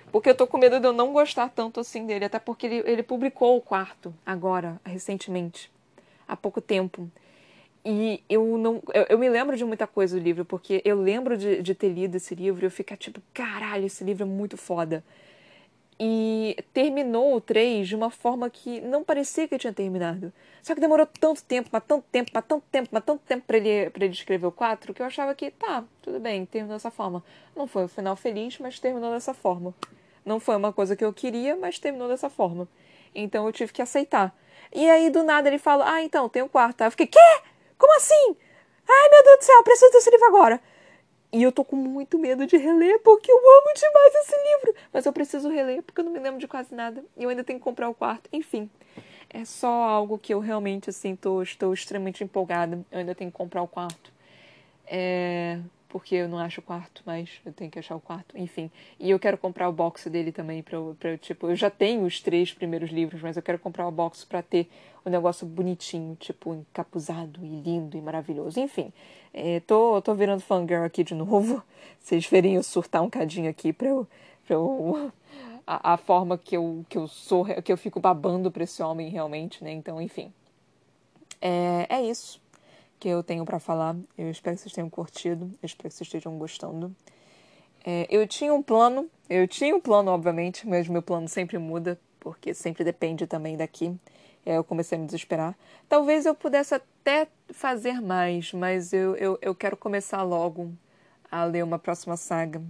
porque 0.08 0.30
eu 0.30 0.34
tô 0.34 0.46
com 0.46 0.58
medo 0.58 0.80
de 0.80 0.86
eu 0.86 0.92
não 0.92 1.12
gostar 1.12 1.48
tanto 1.48 1.80
assim 1.80 2.06
dele, 2.06 2.24
até 2.24 2.38
porque 2.38 2.66
ele, 2.66 2.82
ele 2.90 3.02
publicou 3.02 3.56
o 3.56 3.60
quarto 3.60 4.14
agora, 4.24 4.80
recentemente, 4.84 5.70
há 6.26 6.36
pouco 6.36 6.60
tempo. 6.60 7.10
E 7.84 8.22
eu 8.28 8.58
não. 8.58 8.82
Eu, 8.92 9.06
eu, 9.10 9.18
me 9.18 9.28
lembro 9.28 9.56
de 9.56 9.64
muita 9.64 9.86
coisa 9.86 10.18
do 10.18 10.22
livro, 10.22 10.44
porque 10.44 10.82
eu 10.84 11.00
lembro 11.00 11.36
de, 11.36 11.62
de 11.62 11.74
ter 11.74 11.88
lido 11.88 12.16
esse 12.16 12.34
livro 12.34 12.64
e 12.64 12.66
eu 12.66 12.70
ficar 12.70 12.96
tipo, 12.96 13.20
caralho, 13.32 13.86
esse 13.86 14.04
livro 14.04 14.24
é 14.24 14.26
muito 14.26 14.56
foda. 14.56 15.04
E 16.00 16.56
terminou 16.72 17.34
o 17.34 17.40
3 17.40 17.88
de 17.88 17.96
uma 17.96 18.08
forma 18.08 18.48
que 18.48 18.80
não 18.80 19.02
parecia 19.02 19.48
que 19.48 19.58
tinha 19.58 19.72
terminado. 19.72 20.32
Só 20.62 20.74
que 20.74 20.80
demorou 20.80 21.06
tanto 21.06 21.42
tempo, 21.42 21.68
mas 21.72 21.82
tanto 21.86 22.04
tempo, 22.12 22.30
mas 22.32 22.44
tanto 22.46 22.64
tempo, 22.70 22.88
mas 22.92 23.04
tanto 23.04 23.22
tempo 23.26 23.44
pra 23.46 23.56
ele, 23.56 23.90
pra 23.90 24.04
ele 24.04 24.14
escrever 24.14 24.46
o 24.46 24.52
4 24.52 24.94
que 24.94 25.02
eu 25.02 25.06
achava 25.06 25.34
que, 25.34 25.50
tá, 25.50 25.84
tudo 26.00 26.20
bem, 26.20 26.46
terminou 26.46 26.76
dessa 26.76 26.90
forma. 26.90 27.24
Não 27.56 27.66
foi 27.66 27.84
um 27.84 27.88
final 27.88 28.14
feliz, 28.14 28.58
mas 28.58 28.78
terminou 28.78 29.12
dessa 29.12 29.34
forma. 29.34 29.74
Não 30.24 30.38
foi 30.38 30.56
uma 30.56 30.72
coisa 30.72 30.94
que 30.94 31.04
eu 31.04 31.12
queria, 31.12 31.56
mas 31.56 31.78
terminou 31.78 32.08
dessa 32.08 32.30
forma. 32.30 32.68
Então 33.14 33.46
eu 33.46 33.52
tive 33.52 33.72
que 33.72 33.82
aceitar. 33.82 34.34
E 34.72 34.88
aí, 34.88 35.10
do 35.10 35.22
nada, 35.24 35.48
ele 35.48 35.58
fala: 35.58 35.90
Ah, 35.90 36.02
então, 36.02 36.28
tem 36.28 36.42
um 36.42 36.48
quarto. 36.48 36.82
Aí 36.82 36.86
eu 36.86 36.90
fiquei: 36.90 37.06
Quê? 37.06 37.42
Como 37.76 37.96
assim? 37.96 38.36
Ai, 38.88 39.08
meu 39.10 39.24
Deus 39.24 39.38
do 39.38 39.44
céu, 39.44 39.62
preciso 39.62 39.92
desse 39.92 40.10
livro 40.10 40.26
agora. 40.26 40.60
E 41.30 41.42
eu 41.42 41.52
tô 41.52 41.62
com 41.62 41.76
muito 41.76 42.18
medo 42.18 42.46
de 42.46 42.56
reler, 42.56 43.00
porque 43.00 43.30
eu 43.30 43.36
amo 43.36 43.74
demais 43.74 44.14
esse 44.14 44.34
livro. 44.36 44.74
Mas 44.92 45.04
eu 45.04 45.12
preciso 45.12 45.48
reler, 45.50 45.82
porque 45.82 46.00
eu 46.00 46.04
não 46.04 46.12
me 46.12 46.18
lembro 46.18 46.40
de 46.40 46.48
quase 46.48 46.74
nada. 46.74 47.04
E 47.16 47.22
eu 47.22 47.28
ainda 47.28 47.44
tenho 47.44 47.58
que 47.58 47.64
comprar 47.64 47.88
o 47.88 47.94
quarto. 47.94 48.30
Enfim, 48.32 48.70
é 49.28 49.44
só 49.44 49.68
algo 49.68 50.18
que 50.18 50.32
eu 50.32 50.40
realmente, 50.40 50.88
assim, 50.88 51.14
tô, 51.14 51.42
estou 51.42 51.74
extremamente 51.74 52.24
empolgada. 52.24 52.84
Eu 52.90 52.98
ainda 53.00 53.14
tenho 53.14 53.30
que 53.30 53.36
comprar 53.36 53.62
o 53.62 53.68
quarto. 53.68 54.10
É... 54.86 55.60
porque 55.88 56.14
eu 56.16 56.28
não 56.28 56.38
acho 56.38 56.60
o 56.60 56.62
quarto, 56.62 57.02
mas 57.06 57.40
eu 57.44 57.52
tenho 57.52 57.70
que 57.70 57.78
achar 57.78 57.96
o 57.96 58.00
quarto, 58.00 58.36
enfim. 58.36 58.70
E 58.98 59.10
eu 59.10 59.18
quero 59.18 59.38
comprar 59.38 59.68
o 59.68 59.72
box 59.72 60.08
dele 60.10 60.30
também 60.30 60.62
pra, 60.62 60.78
pra 60.98 61.16
tipo, 61.16 61.48
eu 61.48 61.56
já 61.56 61.70
tenho 61.70 62.04
os 62.04 62.20
três 62.20 62.52
primeiros 62.52 62.90
livros, 62.90 63.22
mas 63.22 63.36
eu 63.36 63.42
quero 63.42 63.58
comprar 63.58 63.88
o 63.88 63.90
box 63.90 64.24
pra 64.24 64.42
ter 64.42 64.68
um 65.04 65.10
negócio 65.10 65.46
bonitinho, 65.46 66.14
tipo, 66.16 66.54
encapuzado 66.54 67.40
e 67.42 67.60
lindo 67.60 67.96
e 67.96 68.02
maravilhoso. 68.02 68.60
Enfim, 68.60 68.92
é, 69.32 69.60
tô, 69.60 70.00
tô 70.02 70.14
virando 70.14 70.42
fangirl 70.42 70.84
aqui 70.84 71.02
de 71.02 71.14
novo. 71.14 71.62
Vocês 71.98 72.26
verem 72.26 72.56
eu 72.56 72.62
surtar 72.62 73.02
um 73.02 73.10
cadinho 73.10 73.48
aqui 73.48 73.72
pra 73.72 73.88
eu. 73.88 74.06
Pra 74.46 74.54
eu 74.54 75.12
a, 75.66 75.94
a 75.94 75.96
forma 75.96 76.38
que 76.38 76.56
eu, 76.56 76.84
que 76.88 76.96
eu 76.96 77.06
sou, 77.06 77.44
que 77.44 77.72
eu 77.72 77.76
fico 77.76 78.00
babando 78.00 78.50
pra 78.50 78.64
esse 78.64 78.82
homem 78.82 79.10
realmente, 79.10 79.62
né? 79.62 79.70
Então, 79.72 80.00
enfim. 80.00 80.32
É, 81.40 81.86
é 81.88 82.02
isso 82.02 82.40
que 82.98 83.08
eu 83.08 83.22
tenho 83.22 83.44
para 83.44 83.58
falar. 83.58 83.96
Eu 84.16 84.30
espero 84.30 84.56
que 84.56 84.62
vocês 84.62 84.72
tenham 84.72 84.90
curtido, 84.90 85.46
eu 85.62 85.66
espero 85.66 85.88
que 85.88 85.94
vocês 85.94 86.06
estejam 86.06 86.36
gostando. 86.36 86.94
É, 87.84 88.06
eu 88.10 88.26
tinha 88.26 88.52
um 88.52 88.62
plano, 88.62 89.08
eu 89.30 89.46
tinha 89.46 89.74
um 89.74 89.80
plano, 89.80 90.10
obviamente, 90.10 90.66
mas 90.66 90.88
meu 90.88 91.02
plano 91.02 91.28
sempre 91.28 91.58
muda, 91.58 91.98
porque 92.18 92.52
sempre 92.52 92.84
depende 92.84 93.26
também 93.26 93.56
daqui. 93.56 93.94
É, 94.44 94.56
eu 94.56 94.64
comecei 94.64 94.96
a 94.96 95.00
me 95.00 95.06
desesperar. 95.06 95.56
Talvez 95.88 96.26
eu 96.26 96.34
pudesse 96.34 96.74
até 96.74 97.28
fazer 97.50 98.00
mais, 98.00 98.52
mas 98.52 98.92
eu, 98.92 99.14
eu, 99.16 99.38
eu 99.40 99.54
quero 99.54 99.76
começar 99.76 100.22
logo 100.22 100.72
a 101.30 101.44
ler 101.44 101.62
uma 101.62 101.78
próxima 101.78 102.16
saga, 102.16 102.62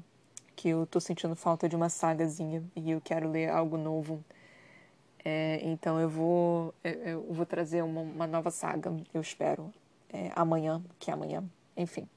que 0.57 0.69
eu 0.71 0.87
tô 0.87 1.01
sentindo 1.01 1.37
falta 1.37 1.69
de 1.69 1.77
uma 1.77 1.89
sagazinha 1.89 2.63
e 2.75 2.91
eu 2.91 3.01
quero 3.01 3.31
ler 3.31 3.49
algo 3.49 3.77
novo. 3.77 4.23
É, 5.25 5.61
então 5.63 6.01
eu 6.01 6.09
vou, 6.09 6.75
eu, 6.83 6.93
eu 6.93 7.27
vou 7.31 7.47
trazer 7.47 7.83
uma, 7.83 8.01
uma 8.01 8.27
nova 8.27 8.51
saga, 8.51 8.95
eu 9.13 9.21
espero 9.21 9.73
é, 10.13 10.31
amanhã, 10.35 10.83
que 10.99 11.11
é 11.11 11.15
amanhã, 11.15 11.45
enfim. 11.77 12.09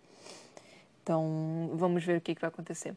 Então, 1.04 1.72
vamos 1.74 2.04
ver 2.04 2.18
o 2.18 2.22
que, 2.22 2.36
que 2.36 2.42
vai 2.42 2.50
acontecer. 2.50 2.96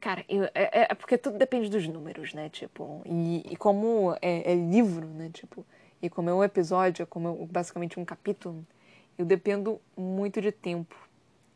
Cara, 0.00 0.24
eu, 0.28 0.44
é, 0.44 0.50
é, 0.54 0.86
é, 0.90 0.94
porque 0.94 1.16
tudo 1.16 1.38
depende 1.38 1.70
dos 1.70 1.88
números, 1.88 2.34
né? 2.34 2.50
Tipo, 2.50 3.00
e, 3.06 3.42
e 3.50 3.56
como 3.56 4.14
é, 4.20 4.52
é, 4.52 4.54
livro, 4.54 5.06
né? 5.06 5.30
Tipo, 5.32 5.64
e 6.02 6.10
como 6.10 6.28
é 6.28 6.34
um 6.34 6.44
episódio, 6.44 7.04
é 7.04 7.06
como 7.06 7.28
é 7.28 7.46
basicamente 7.46 7.98
um 7.98 8.04
capítulo, 8.04 8.66
eu 9.16 9.24
dependo 9.24 9.80
muito 9.96 10.40
de 10.42 10.52
tempo. 10.52 10.94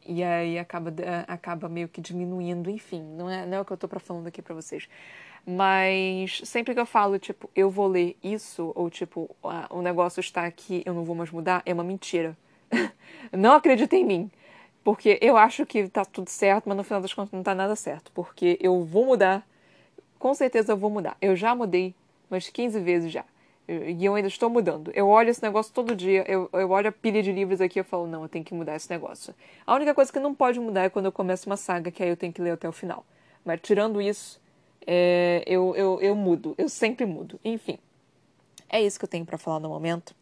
E 0.07 0.25
aí 0.25 0.59
acaba, 0.59 0.95
acaba 1.27 1.69
meio 1.69 1.89
que 1.89 2.01
diminuindo, 2.01 2.71
enfim, 2.71 3.03
não 3.03 3.29
é, 3.29 3.45
não 3.45 3.59
é 3.59 3.61
o 3.61 3.65
que 3.65 3.73
eu 3.73 3.77
tô 3.77 3.87
pra 3.87 4.01
falando 4.01 4.27
aqui 4.27 4.41
pra 4.41 4.55
vocês. 4.55 4.89
Mas 5.45 6.41
sempre 6.45 6.73
que 6.73 6.81
eu 6.81 6.87
falo, 6.87 7.19
tipo, 7.19 7.51
eu 7.55 7.69
vou 7.69 7.87
ler 7.87 8.17
isso, 8.23 8.73
ou 8.75 8.89
tipo, 8.89 9.29
o 9.69 9.83
negócio 9.83 10.21
está 10.21 10.47
aqui, 10.47 10.83
eu 10.87 10.95
não 10.95 11.05
vou 11.05 11.15
mais 11.15 11.31
mudar, 11.31 11.63
é 11.67 11.75
uma 11.75 11.85
mentira 11.85 12.35
não 13.33 13.53
acredita 13.55 13.97
em 13.97 14.05
mim. 14.05 14.31
Porque 14.85 15.19
eu 15.21 15.37
acho 15.37 15.67
que 15.67 15.89
tá 15.89 16.05
tudo 16.05 16.31
certo, 16.31 16.67
mas 16.67 16.77
no 16.77 16.85
final 16.85 17.01
das 17.01 17.13
contas 17.13 17.33
não 17.33 17.43
tá 17.43 17.55
nada 17.55 17.77
certo. 17.77 18.11
Porque 18.13 18.59
eu 18.61 18.85
vou 18.85 19.05
mudar. 19.05 19.47
Com 20.19 20.35
certeza 20.35 20.73
eu 20.73 20.77
vou 20.77 20.91
mudar. 20.91 21.17
Eu 21.21 21.37
já 21.37 21.55
mudei 21.55 21.95
umas 22.31 22.49
15 22.49 22.81
vezes 22.81 23.13
já. 23.13 23.25
E 23.69 24.03
eu 24.03 24.15
ainda 24.15 24.29
estou 24.29 24.49
mudando. 24.49 24.91
Eu 24.95 25.09
olho 25.09 25.29
esse 25.29 25.43
negócio 25.43 25.75
todo 25.75 25.95
dia. 25.95 26.25
Eu, 26.27 26.49
eu 26.55 26.71
olho 26.71 26.89
a 26.89 26.93
pilha 26.93 27.23
de 27.23 27.31
livros 27.31 27.61
aqui 27.61 27.79
e 27.79 27.83
falo, 27.83 28.07
não, 28.07 28.23
eu 28.23 28.29
tenho 28.29 28.45
que 28.45 28.55
mudar 28.55 28.77
esse 28.77 28.89
negócio. 28.89 29.35
A 29.67 29.75
única 29.75 29.95
coisa 29.95 30.11
que 30.11 30.19
não 30.19 30.35
pode 30.35 30.59
mudar 30.59 30.85
é 30.85 30.89
quando 30.89 31.05
eu 31.05 31.13
começo 31.13 31.51
uma 31.51 31.57
saga, 31.57 31.91
que 31.91 32.03
aí 32.03 32.09
eu 32.09 32.17
tenho 32.17 32.33
que 32.33 32.41
ler 32.41 32.53
até 32.53 32.67
o 32.67 32.73
final. 32.73 33.05
Mas 33.45 33.61
tirando 33.61 34.01
isso, 34.01 34.41
é, 34.87 35.43
eu, 35.47 35.77
eu, 35.77 36.01
eu 36.01 36.15
mudo. 36.15 36.55
Eu 36.57 36.71
sempre 36.71 37.05
mudo. 37.05 37.39
Enfim. 37.45 37.79
É 38.71 38.81
isso 38.81 38.99
que 38.99 39.05
eu 39.05 39.09
tenho 39.09 39.27
para 39.27 39.37
falar 39.37 39.61
no 39.61 39.69
momento. 39.69 40.15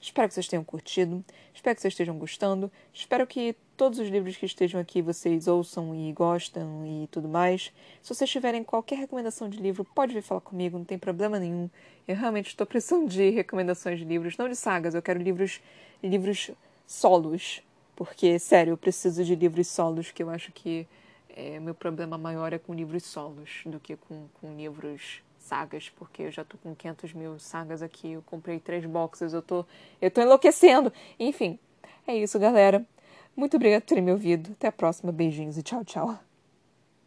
Espero 0.00 0.28
que 0.28 0.34
vocês 0.34 0.48
tenham 0.48 0.64
curtido, 0.64 1.22
espero 1.52 1.76
que 1.76 1.82
vocês 1.82 1.92
estejam 1.92 2.18
gostando, 2.18 2.72
espero 2.92 3.26
que 3.26 3.54
todos 3.76 3.98
os 3.98 4.08
livros 4.08 4.34
que 4.34 4.46
estejam 4.46 4.80
aqui 4.80 5.02
vocês 5.02 5.46
ouçam 5.46 5.94
e 5.94 6.10
gostam 6.12 6.86
e 6.86 7.06
tudo 7.08 7.28
mais. 7.28 7.70
Se 8.00 8.14
vocês 8.14 8.30
tiverem 8.30 8.64
qualquer 8.64 8.96
recomendação 8.96 9.46
de 9.48 9.58
livro, 9.58 9.84
pode 9.84 10.14
vir 10.14 10.22
falar 10.22 10.40
comigo, 10.40 10.78
não 10.78 10.86
tem 10.86 10.98
problema 10.98 11.38
nenhum. 11.38 11.68
Eu 12.08 12.16
realmente 12.16 12.48
estou 12.48 12.66
precisando 12.66 13.08
de 13.08 13.28
recomendações 13.28 13.98
de 13.98 14.06
livros, 14.06 14.38
não 14.38 14.48
de 14.48 14.56
sagas, 14.56 14.94
eu 14.94 15.02
quero 15.02 15.20
livros, 15.20 15.60
livros 16.02 16.50
solos, 16.86 17.62
porque, 17.94 18.38
sério, 18.38 18.72
eu 18.72 18.78
preciso 18.78 19.22
de 19.22 19.34
livros 19.34 19.68
solos, 19.68 20.10
que 20.10 20.22
eu 20.22 20.30
acho 20.30 20.50
que 20.50 20.88
é, 21.36 21.60
meu 21.60 21.74
problema 21.74 22.16
maior 22.16 22.54
é 22.54 22.58
com 22.58 22.72
livros 22.72 23.04
solos 23.04 23.62
do 23.66 23.78
que 23.78 23.96
com, 23.96 24.26
com 24.40 24.56
livros 24.56 25.22
sagas, 25.50 25.90
porque 25.96 26.22
eu 26.22 26.30
já 26.30 26.44
tô 26.44 26.56
com 26.58 26.74
500 26.74 27.12
mil 27.12 27.38
sagas 27.40 27.82
aqui, 27.82 28.12
eu 28.12 28.22
comprei 28.22 28.60
três 28.60 28.86
boxes, 28.86 29.32
eu 29.32 29.42
tô, 29.42 29.66
eu 30.00 30.10
tô 30.10 30.20
enlouquecendo. 30.20 30.92
Enfim, 31.18 31.58
é 32.06 32.14
isso, 32.16 32.38
galera. 32.38 32.86
Muito 33.34 33.56
obrigada 33.56 33.80
por 33.80 33.88
terem 33.88 34.04
me 34.04 34.12
ouvido. 34.12 34.52
Até 34.52 34.68
a 34.68 34.72
próxima. 34.72 35.10
Beijinhos 35.10 35.58
e 35.58 35.62
tchau, 35.62 35.84
tchau. 35.84 36.29